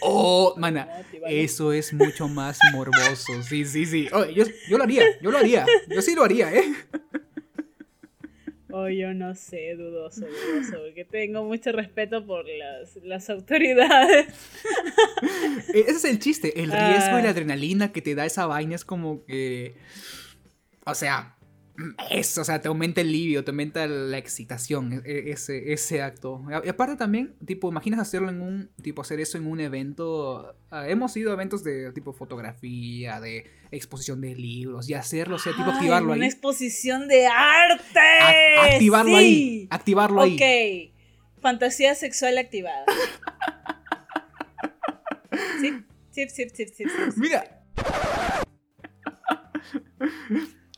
[0.00, 0.88] Oh, mana,
[1.28, 3.40] eso es mucho más morboso.
[3.44, 4.08] Sí, sí, sí.
[4.34, 5.64] yo, yo lo haría, yo lo haría.
[5.86, 6.64] Yo sí lo haría, ¿eh?
[8.80, 12.44] Oh, yo no sé, dudoso, dudoso, porque tengo mucho respeto por
[13.02, 14.28] las, autoridades.
[15.74, 17.30] E-, ese es el chiste, el riesgo y la ah.
[17.30, 19.74] adrenalina que te da esa vaina es como que...
[20.84, 21.34] O sea,
[22.10, 26.02] eso, o sea, te aumenta el livio, te aumenta la excitación, e, e, ese, ese
[26.02, 26.44] acto.
[26.64, 30.56] Y aparte también, tipo, imaginas hacerlo en un, tipo, hacer eso en un evento.
[30.70, 35.38] Ah, hemos ido a eventos de tipo fotografía, de exposición de libros, y hacerlo, o
[35.38, 36.18] sea, tipo, activarlo ahí.
[36.18, 38.00] Una exposición de arte.
[38.72, 40.34] activarlo ahí, activarlo ahí.
[40.34, 42.86] Ok, fantasía sexual activada.
[45.60, 46.84] sí, sí, sí, sí, sí.
[47.16, 47.54] Mira.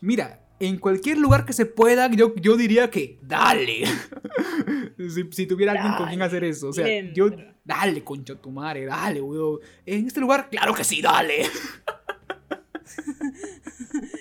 [0.01, 3.85] Mira, en cualquier lugar que se pueda, yo, yo diría que dale.
[5.31, 6.69] si, tuviera alguien con quien hacer eso.
[6.69, 7.31] O sea, yo,
[7.63, 9.59] dale, concha tu madre, dale, weón.
[9.87, 11.45] En este lugar, claro que sí, dale.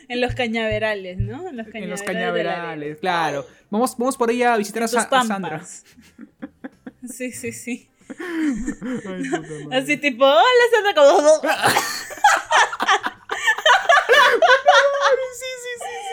[0.08, 1.48] en los cañaverales, ¿no?
[1.48, 3.46] En los cañaverales, claro.
[3.68, 5.62] Vamos, vamos por ahí a visitar a, Sandra.
[7.06, 7.88] Sí, sí, sí.
[9.72, 11.40] Así tipo, hola Sandra, como...
[15.32, 16.09] sí, sí, sí.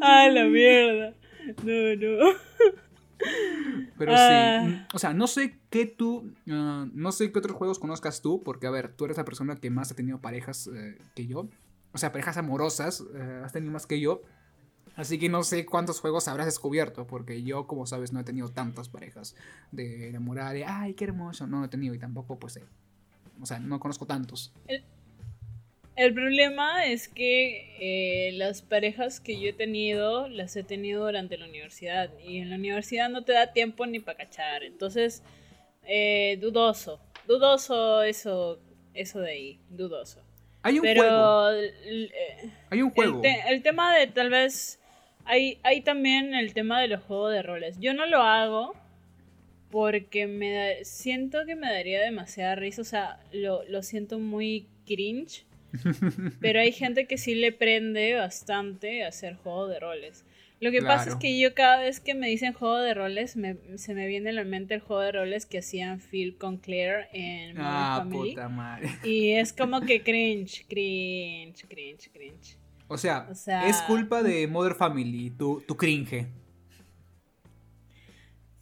[0.00, 1.14] ¡Ah, la mierda!
[1.62, 2.36] No, no.
[3.98, 4.88] Pero sí, ah.
[4.94, 8.66] o sea, no sé qué tú, ah, no sé qué otros juegos conozcas tú, porque
[8.66, 11.48] a ver, tú eres la persona que más ha tenido parejas eh, que yo,
[11.92, 14.22] o sea, parejas amorosas, eh, has tenido más que yo,
[14.96, 18.48] así que no sé cuántos juegos habrás descubierto, porque yo, como sabes, no he tenido
[18.48, 19.36] tantas parejas
[19.70, 22.64] de enamorar, de, ay, qué hermoso, no, he tenido y tampoco, pues, eh,
[23.38, 24.54] o sea, no conozco tantos.
[24.66, 24.82] El
[26.14, 31.46] problema es que eh, las parejas que yo he tenido, las he tenido durante la
[31.46, 32.10] universidad.
[32.24, 34.62] Y en la universidad no te da tiempo ni para cachar.
[34.62, 35.22] Entonces,
[35.84, 37.00] eh, dudoso.
[37.26, 38.58] Dudoso eso,
[38.94, 39.60] eso de ahí.
[39.68, 40.22] Dudoso.
[40.62, 41.50] Hay un Pero, juego.
[41.52, 43.16] eh, Hay un juego.
[43.16, 44.78] El, te- el tema de tal vez.
[45.26, 47.78] Hay, hay también el tema de los juegos de roles.
[47.78, 48.74] Yo no lo hago
[49.70, 52.82] porque me da- siento que me daría demasiada risa.
[52.82, 55.44] O sea, lo, lo siento muy cringe.
[56.40, 60.24] Pero hay gente que sí le prende bastante a hacer juego de roles.
[60.60, 63.56] Lo que pasa es que yo cada vez que me dicen juego de roles, me-
[63.76, 67.08] se me viene a la mente el juego de roles que hacían Phil con Claire
[67.14, 68.30] en Modern ah, Family.
[68.32, 68.90] puta madre.
[69.02, 72.58] Y es como que cringe, cringe, cringe, cringe.
[72.88, 76.26] O sea, O sea- es culpa de Mother Family, tu, tu cringe.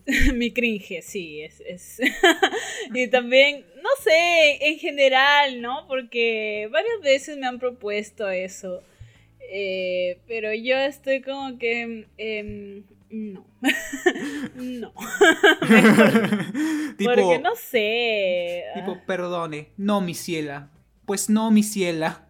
[0.34, 2.00] Mi cringe, sí, es, es.
[2.94, 5.86] y también, no sé, en general, ¿no?
[5.86, 8.82] Porque varias veces me han propuesto eso.
[9.50, 12.06] Eh, pero yo estoy como que.
[12.16, 13.44] em, no.
[14.54, 14.92] no.
[16.96, 18.64] tipo, Porque no sé.
[18.74, 20.70] tipo, perdone, no mi ciela.
[21.06, 22.27] Pues no mi ciela.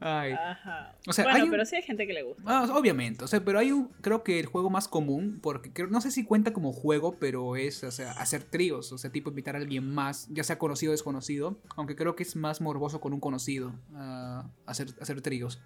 [0.00, 0.32] Ay.
[0.32, 0.96] Ajá.
[1.06, 2.42] O sea, bueno, un- pero sí hay gente que le gusta.
[2.46, 5.88] Ah, obviamente, o sea, pero hay un, creo que el juego más común, porque creo-
[5.88, 9.30] no sé si cuenta como juego, pero es, o sea, hacer tríos, o sea, tipo
[9.30, 13.00] invitar a alguien más, ya sea conocido o desconocido, aunque creo que es más morboso
[13.00, 15.60] con un conocido ah, hacer, hacer tríos,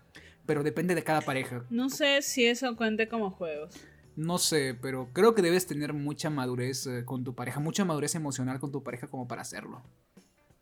[0.47, 1.65] pero depende de cada pareja.
[1.71, 3.75] No sé si eso cuente como juegos.
[4.17, 8.15] No sé, pero creo que debes tener mucha madurez eh, con tu pareja, mucha madurez
[8.15, 9.83] emocional con tu pareja como para hacerlo.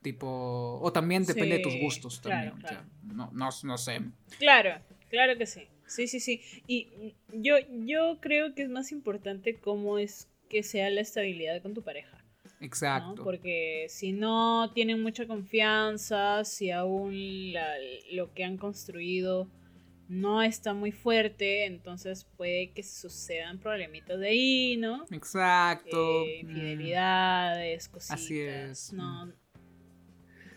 [0.05, 2.67] Tipo, o también depende de tus gustos claro, también.
[2.67, 4.03] o sea, no, no, no sé.
[4.39, 4.79] Claro,
[5.09, 5.63] claro que sí.
[5.87, 6.43] Sí, sí, sí.
[6.67, 7.55] Y mm, yo,
[7.87, 12.23] yo creo que es más importante cómo es que sea la estabilidad con tu pareja.
[12.45, 12.51] ¿no?
[12.67, 13.25] Exacto.
[13.25, 17.77] Porque si no tienen mucha confianza, si aún la-
[18.13, 19.49] lo que han construido
[20.07, 25.07] no está muy fuerte, entonces puede que sucedan problemitas de ahí, ¿no?
[25.11, 26.25] Exacto.
[26.27, 28.21] Eh, mm, infidelidades, cositas.
[28.21, 28.93] así es.
[28.93, 29.33] No,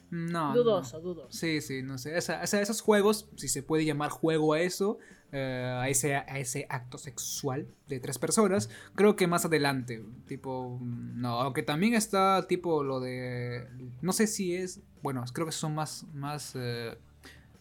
[0.09, 0.49] No.
[0.49, 0.55] no.
[0.55, 1.31] dudoso, dudoso.
[1.31, 2.17] Sí, sí, no sé.
[2.17, 4.97] Esa- esa- esos juegos, si se puede llamar juego a eso,
[5.33, 10.03] eh, a, ese, a ese acto sexual de tres personas, creo que más adelante.
[10.25, 13.67] Tipo, mm, no, aunque también está tipo lo de.
[14.01, 14.79] No sé si es.
[15.01, 16.05] Bueno, creo que son más.
[16.13, 16.97] más eh,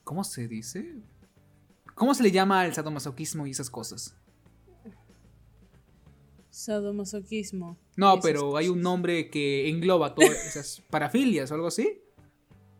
[0.05, 0.95] ¿Cómo se dice?
[1.97, 4.15] ¿Cómo se le llama al sadomasoquismo y esas cosas?
[6.51, 7.77] Sadomasoquismo.
[7.97, 12.01] No, pero hay un nombre que engloba todas esas parafilias o algo así.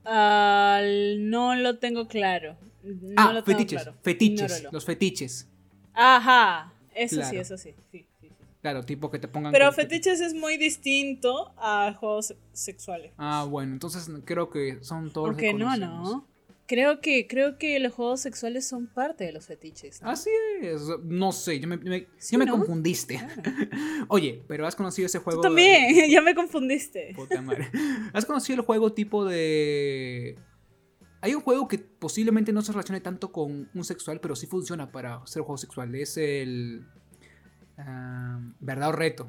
[0.07, 0.81] Ah,
[1.19, 2.57] no lo tengo claro.
[2.83, 3.83] No ah, lo tengo fetiches.
[3.83, 3.99] claro.
[4.03, 4.73] Fetiches.
[4.73, 5.49] Los fetiches.
[5.93, 7.75] Ajá, eso sí, eso sí.
[7.91, 8.29] sí, sí, sí.
[8.63, 9.53] Claro, tipo que te pongan.
[9.53, 13.13] Pero fetiches es muy distinto a juegos sexuales.
[13.19, 16.27] Ah, bueno, entonces creo que son todos Porque no, no.
[16.69, 20.03] Creo que, creo que los juegos sexuales son parte de los fetiches.
[20.03, 20.11] ¿no?
[20.11, 22.57] Así es, no sé, yo me, me- Sí, ya me ¿no?
[22.59, 23.19] confundiste.
[23.19, 23.43] Claro.
[24.09, 25.41] Oye, pero has conocido ese Tú juego.
[25.43, 27.13] también, ya me confundiste.
[27.15, 27.71] Puta madre.
[28.13, 30.39] ¿Has conocido el juego tipo de.
[31.21, 34.91] Hay un juego que posiblemente no se relacione tanto con un sexual, pero sí funciona
[34.93, 35.95] para ser un juego sexual.
[35.95, 36.85] Es el.
[37.79, 39.29] ah, ¿Verdad o reto?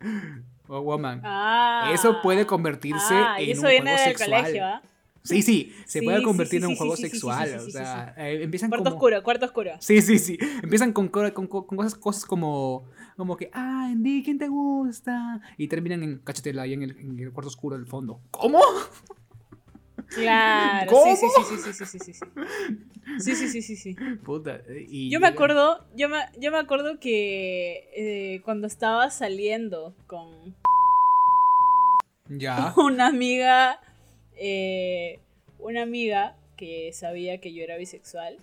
[0.72, 1.20] Oh, woman.
[1.24, 1.90] Ah.
[1.92, 4.40] Eso puede convertirse ah, y en eso un viene juego del sexual.
[4.42, 4.82] colegio, ¿ah?
[5.22, 7.54] Sí, sí, se Sí, puede convertir sí, en un juego sexual.
[7.66, 8.96] o sea, eh, empiezan Cuarto como.
[8.96, 9.72] oscuro, cuarto oscuro.
[9.78, 10.38] Sí, sí, sí.
[10.62, 14.48] Empiezan con, co- con, co- con cosas, cosas como, como que, ah, Andy, ¿quién te
[14.48, 15.40] gusta?
[15.58, 18.20] Y terminan en cachetela ahí en el, en el cuarto oscuro del fondo.
[18.30, 18.60] ¿Cómo?
[20.08, 21.04] Claro, ¿Cómo?
[21.04, 22.24] sí, sí, sí, sí, sí, sí, sí, sí.
[23.36, 23.96] Sí, sí, sí.
[24.24, 24.56] Puta.
[24.68, 29.94] eh, Y Yo me acuerdo, yo me, yo me acuerdo que eh, cuando estaba saliendo
[30.06, 30.56] con
[32.28, 32.72] Ya.
[32.76, 33.80] una amiga,
[34.40, 35.20] eh,
[35.58, 38.38] una amiga que sabía que yo era bisexual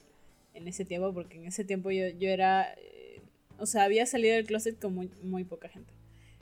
[0.54, 3.22] en ese tiempo, porque en ese tiempo yo, yo era, eh,
[3.58, 5.92] o sea, había salido del closet con muy, muy poca gente.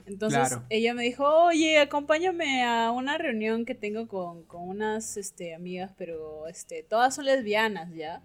[0.06, 0.64] Entonces Claro.
[0.70, 5.92] ella me dijo, oye, acompáñame a una reunión que tengo con, con unas este, amigas,
[5.98, 8.22] pero este, todas son lesbianas ya.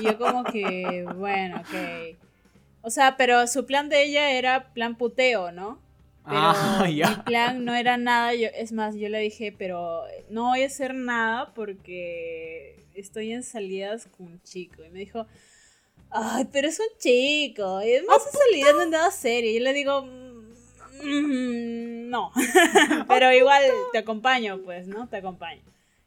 [0.00, 2.18] Y yo como que, bueno, ok.
[2.82, 5.80] O sea, pero su plan de ella era plan puteo, ¿no?
[6.24, 8.34] Pero Ah, mi plan no era nada.
[8.34, 13.42] Yo, es más, yo le dije, pero no voy a hacer nada porque estoy en
[13.42, 14.84] salidas con un chico.
[14.84, 15.26] Y me dijo,
[16.10, 17.82] ay, pero es un chico.
[17.82, 19.50] Y además esa salida no es nada seria.
[19.50, 22.30] Y yo le digo, "Mm, no.
[23.08, 23.62] pero igual
[23.92, 25.08] te acompaño, pues, ¿no?
[25.08, 25.62] Te acompaño.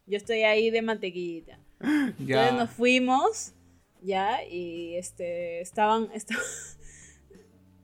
[0.05, 1.59] Yo estoy ahí de mantequillita.
[1.80, 3.53] Entonces nos fuimos,
[4.01, 6.43] ya, y este, estaban, estaban,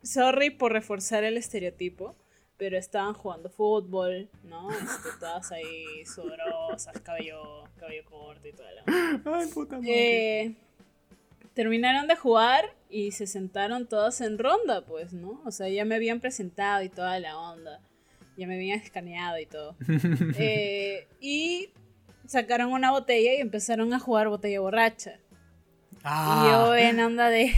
[0.04, 2.16] sorry por reforzar el estereotipo,
[2.62, 4.70] pero estaban jugando fútbol, ¿no?
[4.70, 8.84] Este, todas ahí sudorosas, cabello, cabello corto y toda la...
[8.86, 10.42] Ay, puta madre.
[10.44, 10.56] Eh,
[11.56, 15.42] terminaron de jugar y se sentaron todas en ronda, pues, ¿no?
[15.44, 17.82] O sea, ya me habían presentado y toda la onda.
[18.38, 19.76] Ya me habían escaneado y todo.
[20.38, 21.72] Eh, y
[22.28, 25.16] sacaron una botella y empezaron a jugar botella borracha.
[25.94, 26.80] Y yo ah.
[26.80, 27.56] en onda de...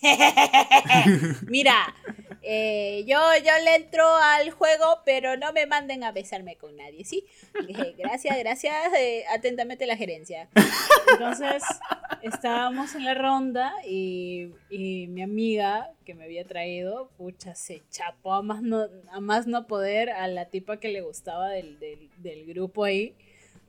[1.46, 1.94] Mira,
[2.42, 7.04] eh, yo, yo le entro al juego, pero no me manden a besarme con nadie,
[7.04, 7.26] ¿sí?
[7.98, 10.48] gracias, gracias, eh, atentamente la gerencia.
[11.12, 11.62] Entonces,
[12.22, 18.42] estábamos en la ronda y, mi amiga que me había traído, pucha, se chapó a
[18.42, 22.84] más no, a más no poder a la tipa que le gustaba del, del grupo
[22.84, 23.14] ahí.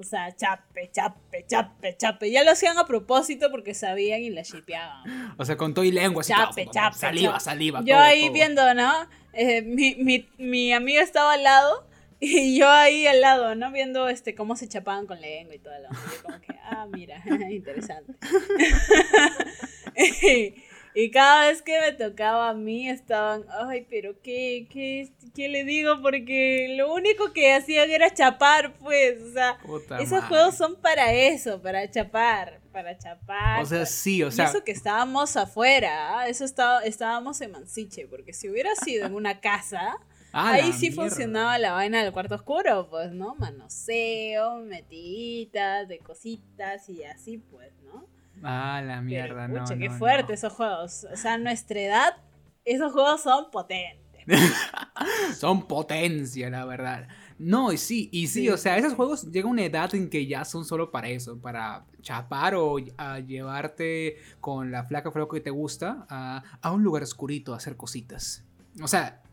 [0.02, 2.32] O sea, chape, chape, chape, chape.
[2.32, 5.36] Ya lo hacían a propósito porque sabían y la shipeaban.
[5.38, 6.24] O sea, con todo y lengua.
[6.24, 7.82] Chape, chape, Saliva, saliva.
[7.84, 8.92] Yo ahí viendo, ¿no?
[9.34, 11.88] Eh, mi, mi, mi amiga estaba al lado
[12.20, 13.72] y yo ahí al lado, ¿no?
[13.72, 15.74] Viendo este cómo se chapaban con lengua y todo.
[15.80, 15.90] Lo.
[15.90, 18.14] yo como que, ah, mira, interesante.
[20.94, 25.64] Y cada vez que me tocaba a mí estaban, ay, pero ¿qué, qué, qué le
[25.64, 26.02] digo?
[26.02, 29.58] Porque lo único que hacían era chapar, pues, o sea,
[30.00, 33.62] esos juegos son para eso, para chapar, para chapar.
[33.62, 34.46] O sea, sí, o sea.
[34.46, 36.28] eso que estábamos afuera, ¿ah?
[36.28, 39.98] eso estaba, estábamos en Mansiche, porque si hubiera sido en una casa...
[40.34, 43.36] Ahí sí funcionaba la vaina del cuarto oscuro, pues, ¿no?
[43.36, 48.08] Manoseo, metiditas de cositas y así, pues, ¿no?
[48.44, 49.64] Ah, la mierda, no.
[49.66, 51.06] qué fuerte esos juegos.
[51.12, 52.18] O sea, nuestra edad,
[52.66, 54.02] esos juegos son potentes.
[55.38, 57.08] son potencia, la verdad.
[57.38, 60.46] No, y sí, y sí, o sea, esos juegos llega una edad en que ya
[60.46, 65.50] son solo para eso, para chapar o a llevarte con la flaca flaco que te
[65.50, 68.44] gusta a, a, un lugar oscurito a hacer cositas.
[68.84, 69.24] O sea,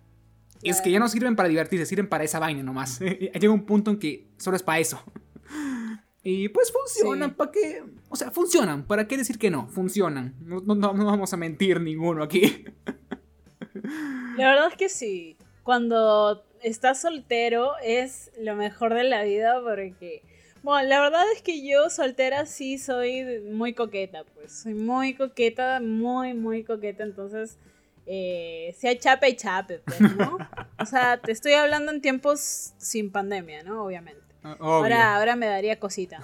[0.62, 2.98] es que ya no sirven para divertirse, sirven para esa vaina nomás.
[3.00, 5.02] llega un punto en que solo es para eso.
[6.30, 7.82] Y pues funcionan, ¿para qué?
[8.10, 9.66] O sea, funcionan, ¿para qué decir que no?
[9.68, 10.34] Funcionan.
[10.42, 12.66] No, no, vamos a mentir ninguno aquí.
[14.36, 15.38] La verdad es que sí.
[15.62, 20.22] Cuando estás soltero es lo mejor de la vida porque...
[20.62, 24.52] Bueno, la verdad es que yo soltera sí soy muy coqueta, pues.
[24.52, 27.04] Soy muy coqueta, muy, muy coqueta.
[27.04, 27.56] Entonces,
[28.04, 30.36] eh, si hay chape y chape, pues, ¿no?
[30.78, 33.82] o sea, te estoy hablando en tiempos sin pandemia, ¿no?
[33.82, 34.27] Obviamente.
[34.42, 36.20] Ah, ahora, ahora me daría cosita.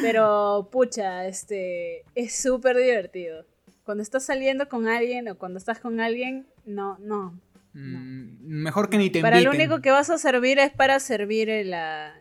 [0.00, 3.44] Pero, pucha, este, es súper divertido.
[3.84, 7.38] Cuando estás saliendo con alguien o cuando estás con alguien, no, no.
[7.72, 11.48] Mm, mejor que ni te Para lo único que vas a servir es para servir
[11.48, 11.72] el,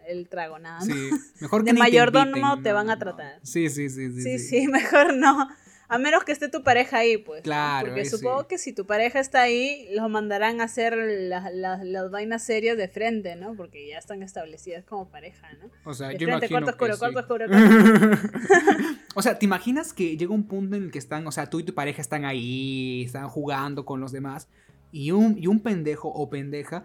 [0.07, 1.09] el trago, nada Sí,
[1.39, 3.39] mejor que ni mayordomo te, te van a tratar.
[3.43, 4.21] Sí, sí, sí, sí.
[4.21, 5.49] Sí, sí, mejor no.
[5.91, 7.41] A menos que esté tu pareja ahí, pues.
[7.41, 7.87] Claro.
[7.87, 12.43] Porque supongo que si tu pareja está ahí, los mandarán a hacer las, las, vainas
[12.43, 13.55] serias de frente, ¿no?
[13.55, 15.71] Porque ya están establecidas como pareja, ¿no?
[15.83, 17.45] O sea, yo imagino corto, oscuro, corto, oscuro,
[19.15, 21.59] O sea, ¿te imaginas que llega un punto en el que están, o sea, tú
[21.59, 24.47] y tu pareja están ahí, están jugando con los demás,
[24.91, 26.83] y un, y un pendejo o pendeja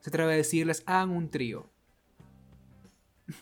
[0.00, 1.68] se atreve a decirles, hagan un trío?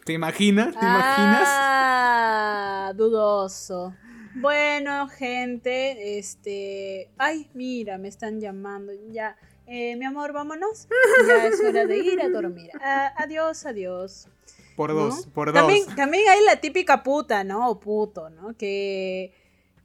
[0.04, 0.72] ¿Te imaginas?
[0.72, 1.46] ¿Te imaginas?
[1.46, 3.94] Ah, dudoso.
[4.34, 7.08] Bueno, gente, este.
[7.18, 8.92] Ay, mira, me están llamando.
[9.10, 9.36] Ya.
[9.66, 10.88] Eh, mi amor, vámonos.
[11.28, 12.70] Ya es hora de ir a dormir.
[13.16, 14.28] adiós, adiós.
[14.76, 15.86] Por dos, por dos.
[15.94, 17.70] También, hay la típica puta, ¿no?
[17.70, 18.56] O puto, ¿no?
[18.56, 19.32] Que,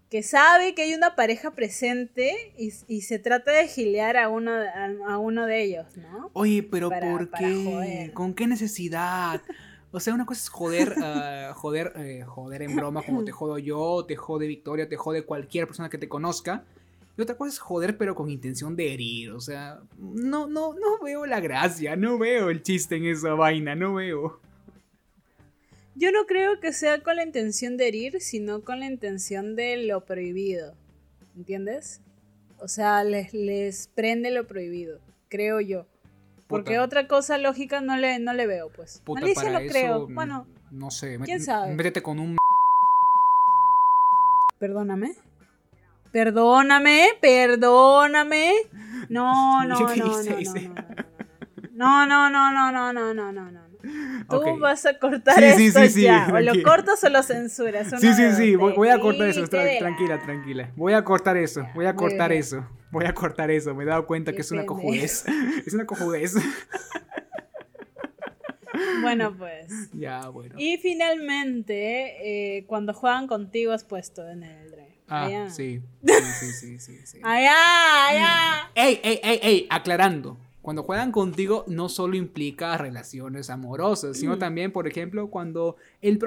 [0.09, 4.51] que sabe que hay una pareja presente y, se trata de gilear a uno,
[5.07, 6.31] a, uno de ellos, ¿no?
[6.33, 8.11] Oye, pero ¿por qué?
[8.15, 9.41] ¿Con qué necesidad?
[9.91, 13.57] O sea, una cosa es joder, uh, joder, eh, joder en broma como te jodo
[13.57, 16.63] yo, te jode Victoria, te jode cualquier persona que te conozca.
[17.17, 19.31] Y otra cosa es joder pero con intención de herir.
[19.31, 23.75] O sea, no, no, no veo la gracia, no veo el chiste en esa vaina,
[23.75, 24.39] no veo.
[25.95, 29.75] Yo no creo que sea con la intención de herir, sino con la intención de
[29.77, 30.75] lo prohibido.
[31.35, 32.01] ¿Entiendes?
[32.59, 35.87] O sea, les, les prende lo prohibido, creo yo.
[36.49, 39.03] Porque otra cosa lógica no le, no le veo, pues.
[39.05, 40.07] Puta, Alicia lo creo.
[40.07, 41.19] Bueno, no sé.
[41.23, 41.75] ¿Quién sabe?
[41.75, 42.37] Métete con un.
[44.59, 45.13] Perdóname.
[46.11, 48.53] Perdóname, perdóname.
[49.09, 50.23] No, no, no, no,
[51.71, 53.68] no, no, no, no, no, no, no, no, no.
[54.29, 56.27] Tú vas a cortar esto ya.
[56.33, 57.87] o lo cortas o lo censuras.
[57.99, 58.55] Sí, sí, sí.
[58.55, 59.47] Voy, a cortar eso.
[59.47, 60.71] Tranquila, tranquila.
[60.75, 61.65] Voy a cortar eso.
[61.73, 62.67] Voy a cortar eso.
[62.91, 63.73] Voy a cortar eso.
[63.75, 65.25] Me he dado cuenta que es una cojudez.
[65.65, 66.35] Es una cojudez.
[69.01, 69.67] Bueno, pues.
[69.93, 70.55] Ya, bueno.
[70.57, 74.99] Y finalmente, eh, cuando juegan contigo has puesto en el drive.
[75.07, 75.81] Ah, sí.
[76.05, 78.71] Sí, sí, sí, sí, Allá, allá.
[78.75, 80.37] Ey, ey, ey, ey, aclarando.
[80.61, 84.39] Cuando juegan contigo no solo implica relaciones amorosas, sino mm.
[84.39, 86.19] también, por ejemplo, cuando el,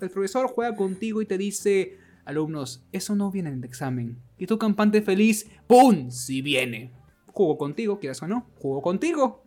[0.00, 4.18] el profesor juega contigo y te dice, alumnos, eso no viene en el examen.
[4.36, 6.10] Y tu campante feliz, ¡pum!
[6.10, 6.92] Si viene.
[7.28, 9.44] Jugó contigo, quieras o no, jugó contigo.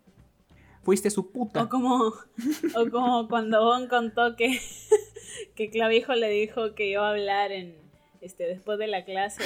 [0.82, 1.64] Fuiste su puta.
[1.64, 4.60] O como, o como cuando Bon contó que,
[5.56, 7.81] que Clavijo le dijo que iba a hablar en,
[8.22, 9.42] este, después de la clase,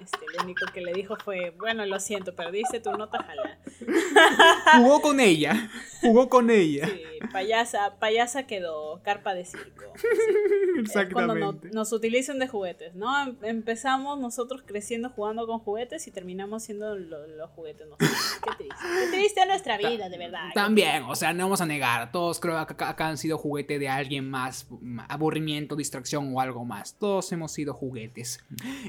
[0.00, 3.58] este, lo único que le dijo fue, bueno, lo siento, perdiste tu nota, jala.
[4.78, 5.68] Jugó con ella,
[6.00, 6.86] jugó con ella.
[6.86, 7.02] Sí,
[7.32, 9.84] payasa, payasa quedó, carpa de circo.
[10.78, 11.40] Exactamente.
[11.40, 13.20] Cuando nos utilizan de juguetes, ¿no?
[13.20, 18.10] Em, empezamos nosotros creciendo jugando con juguetes y terminamos siendo los juguetes nosotros.
[18.44, 18.76] Qué triste.
[18.80, 20.50] Qué triste nuestra vida, de verdad.
[20.54, 23.88] También, o sea, no vamos a negar, todos creo que acá han sido juguete de
[23.88, 24.68] alguien más,
[25.08, 26.96] aburrimiento, distracción o algo más.
[26.96, 28.03] Todos hemos sido juguetes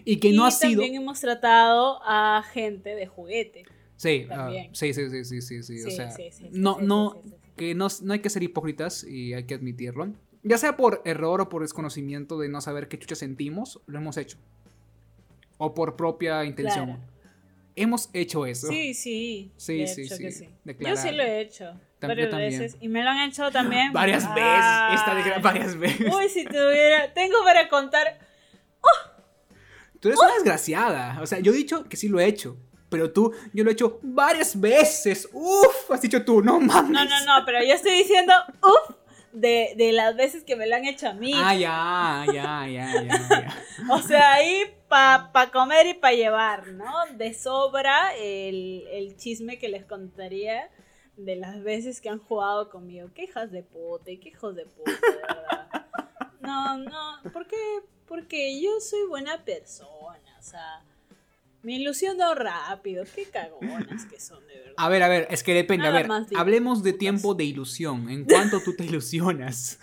[0.03, 0.82] y que no ha sido.
[0.82, 3.66] También hemos tratado a gente de juguete.
[3.97, 4.28] Sí,
[4.74, 6.13] sí, sí, sí, sí, sí, sí, o sea,
[6.51, 7.22] no, no,
[7.55, 10.11] que no, no hay que ser hipócritas y hay que admitirlo.
[10.43, 14.18] Ya sea por error o por desconocimiento de no saber qué chucha sentimos, lo hemos
[14.18, 14.38] hecho.
[15.57, 16.99] O por propia intención.
[17.76, 18.68] Hemos hecho eso.
[18.68, 19.51] Sí, sí.
[19.57, 20.49] Sí, sí, sí.
[20.80, 21.74] Yo sí lo he hecho.
[21.99, 22.78] Varias veces.
[22.80, 23.91] Y me lo han hecho también.
[23.93, 24.99] varias veces.
[24.99, 26.13] Esta varias veces.
[26.13, 27.13] Uy, si tuviera.
[27.13, 28.20] Tengo para contar
[30.06, 31.20] Tú eres una desgraciada.
[31.20, 32.58] O sea, yo he dicho que sí lo he hecho.
[32.89, 35.28] Pero tú, yo lo he hecho varias veces.
[35.34, 36.91] Uf, has dicho tú, no mames.
[36.91, 38.32] No, no, no, pero yo estoy diciendo,
[38.62, 38.95] uf,
[39.34, 41.32] de, de las veces que me lo han hecho a mí.
[41.34, 43.64] Ah, ya, ya, ya, ya.
[43.91, 46.91] o sea, ahí para pa comer y para llevar, ¿no?
[47.18, 50.70] De sobra el, el, chisme que les contaría
[51.18, 53.10] de las veces que han jugado conmigo.
[53.16, 55.88] Qué hijas de puta, qué hijos de puta, de verdad.
[56.41, 57.58] No, no, ¿por qué?
[58.08, 60.84] Porque yo soy buena persona, o sea,
[61.66, 63.03] me ilusiono rápido.
[63.16, 64.74] Qué cagonas que son, de verdad.
[64.78, 65.88] A ver, a ver, es que depende.
[65.88, 68.10] a ver, hablemos de tiempo de ilusión.
[68.10, 69.80] ¿En cuánto tú te ilusionas?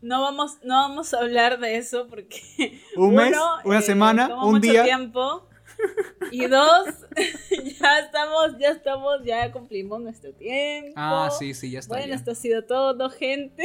[0.00, 2.80] No vamos, no vamos a hablar de eso porque.
[2.96, 3.36] ¿Un mes?
[3.64, 4.44] ¿Una eh, semana?
[4.44, 4.84] ¿Un día?
[4.84, 5.44] tiempo.
[6.32, 6.88] Y dos,
[7.80, 10.92] ya estamos, ya estamos, ya cumplimos nuestro tiempo.
[10.96, 11.94] Ah, sí, sí, ya está.
[11.94, 13.64] Bueno, esto ha sido todo, gente.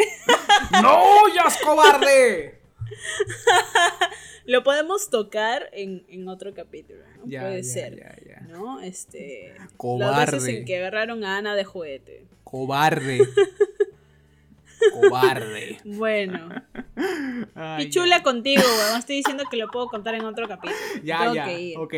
[0.81, 2.62] ¡No, ya es cobarde!
[4.45, 7.23] Lo podemos tocar en, otro capítulo, ¿no?
[7.23, 8.45] Puede ser.
[8.49, 8.81] ¿No?
[8.81, 9.53] Este.
[9.77, 10.11] Cobarde.
[10.11, 12.25] Las veces en que agarraron a Ana de juguete.
[12.43, 13.19] Cobarde.
[14.93, 15.79] Cobarde.
[15.85, 16.49] Bueno.
[17.79, 18.99] y chula contigo, weón.
[18.99, 20.75] Estoy diciendo que lo puedo contar en otro capítulo.
[21.03, 21.45] Ya, Tengo ya.
[21.45, 21.77] Que ir.
[21.77, 21.93] Ok.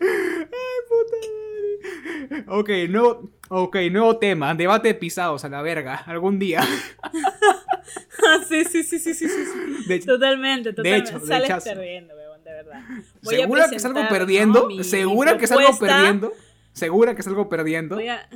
[0.00, 0.08] Ay,
[0.88, 1.16] puta
[2.48, 4.54] Ok, nuevo, ok, nuevo tema.
[4.54, 5.94] Debate de pisados a la verga.
[6.06, 6.62] Algún día.
[8.48, 10.00] sí, sí, sí, sí, sí, sí.
[10.00, 11.12] totalmente, totalmente.
[11.12, 12.82] De hecho, Sales perdiendo, weón, de verdad.
[13.22, 14.68] ¿Segura que salgo perdiendo?
[14.82, 16.32] ¿Segura que salgo perdiendo?
[16.72, 17.96] ¿Segura que salgo perdiendo?
[17.96, 18.28] Voy a...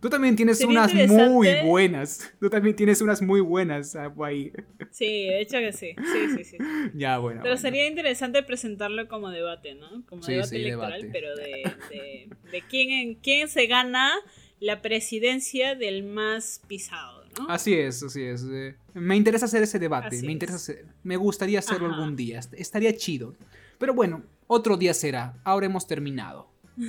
[0.00, 2.32] Tú también tienes unas muy buenas.
[2.38, 4.52] Tú también tienes unas muy buenas ah, ahí.
[4.90, 5.94] Sí, de hecho que sí.
[5.96, 6.58] Sí, sí, sí.
[6.94, 7.40] ya, bueno.
[7.42, 10.04] Pero sería interesante presentarlo como debate, ¿no?
[10.06, 14.12] Como debate electoral, pero de, de, quién, quién se gana
[14.60, 17.48] la presidencia del más pisado, ¿no?
[17.48, 18.44] Así es, así es.
[18.48, 20.22] Eh, me interesa hacer ese debate.
[20.22, 22.40] me interesa me gustaría hacerlo algún día.
[22.52, 23.34] Estaría chido.
[23.78, 25.40] Pero bueno, otro día será.
[25.42, 26.50] Ahora hemos terminado.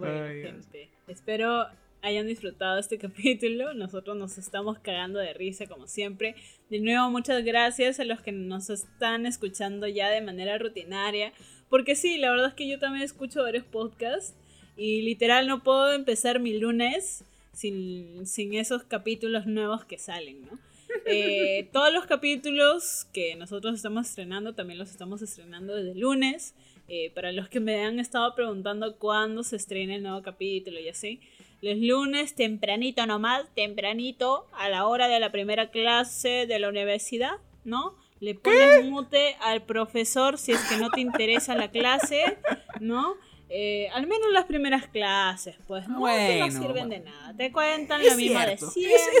[0.00, 0.88] bueno, gente.
[1.06, 1.66] Espero
[2.02, 3.74] hayan disfrutado este capítulo.
[3.74, 6.34] Nosotros nos estamos cagando de risa como siempre.
[6.68, 11.32] De nuevo, muchas gracias a los que nos están escuchando ya de manera rutinaria.
[11.68, 14.34] Porque sí, la verdad es que yo también escucho varios podcasts.
[14.76, 20.58] Y literal no puedo empezar mi lunes sin, esos capítulos nuevos que salen, ¿no?
[21.06, 26.52] Eh, todos los capítulos que nosotros estamos estrenando también los estamos estrenando desde lunes.
[26.92, 30.88] Eh, para los que me han estado preguntando cuándo se estrena el nuevo capítulo y
[30.88, 31.20] así.
[31.62, 37.34] Los lunes, tempranito nomás, tempranito, a la hora de la primera clase de la universidad,
[37.62, 37.94] ¿no?
[38.18, 42.38] Le pones mute al profesor si es que no te interesa la clase,
[42.80, 43.14] ¿no?
[43.50, 47.36] Eh, al menos las primeras clases, pues no, no sirven de nada.
[47.36, 48.58] Te cuentan lo mismo de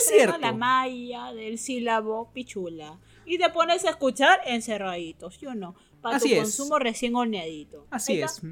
[0.00, 2.98] siempre, la malla del sílabo pichula.
[3.26, 7.86] Y te pones a escuchar encerraditos, yo no para tu consumo recién horneadito.
[7.90, 8.42] Así es.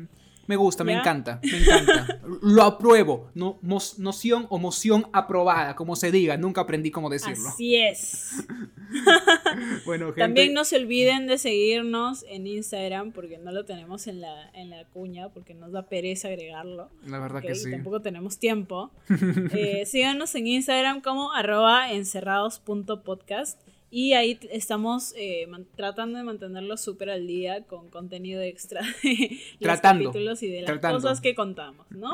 [0.48, 2.20] Me gusta, me encanta, me encanta.
[2.42, 3.30] Lo apruebo.
[3.34, 6.38] No, noción o moción aprobada, como se diga.
[6.38, 7.50] Nunca aprendí cómo decirlo.
[7.50, 8.46] Así es.
[9.84, 10.22] bueno, gente.
[10.22, 14.70] También no se olviden de seguirnos en Instagram, porque no lo tenemos en la, en
[14.70, 16.88] la cuña, porque nos da pereza agregarlo.
[17.04, 17.70] La verdad que sí.
[17.70, 18.90] tampoco tenemos tiempo.
[19.52, 27.08] eh, síganos en Instagram como arroba encerrados.podcast Y ahí estamos eh, tratando de mantenerlo súper
[27.08, 32.12] al día con contenido extra de los capítulos y de las cosas que contamos, ¿no?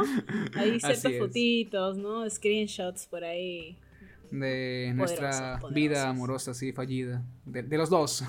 [0.54, 2.28] Ahí ciertas fotitos, ¿no?
[2.30, 3.76] Screenshots por ahí.
[4.30, 7.24] De nuestra vida amorosa, sí, fallida.
[7.44, 8.24] De, los dos.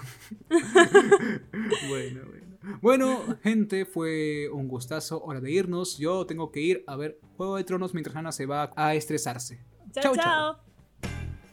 [1.89, 2.45] bueno, bueno.
[2.81, 5.23] Bueno, gente, fue un gustazo.
[5.23, 5.97] Hora de irnos.
[5.97, 9.63] Yo tengo que ir a ver Juego de Tronos mientras Ana se va a estresarse.
[9.93, 10.15] chao.
[10.15, 10.64] chao.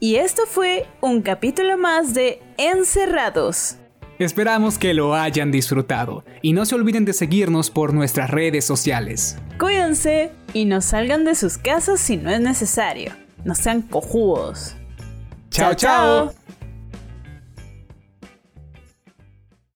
[0.03, 3.77] Y esto fue un capítulo más de Encerrados.
[4.19, 9.39] Esperamos que lo hayan disfrutado y no se olviden de seguirnos por nuestras redes sociales.
[9.61, 13.13] Cuídense y no salgan de sus casas si no es necesario.
[13.45, 14.75] No sean cojudos.
[15.51, 15.75] chao.
[15.75, 16.35] chao.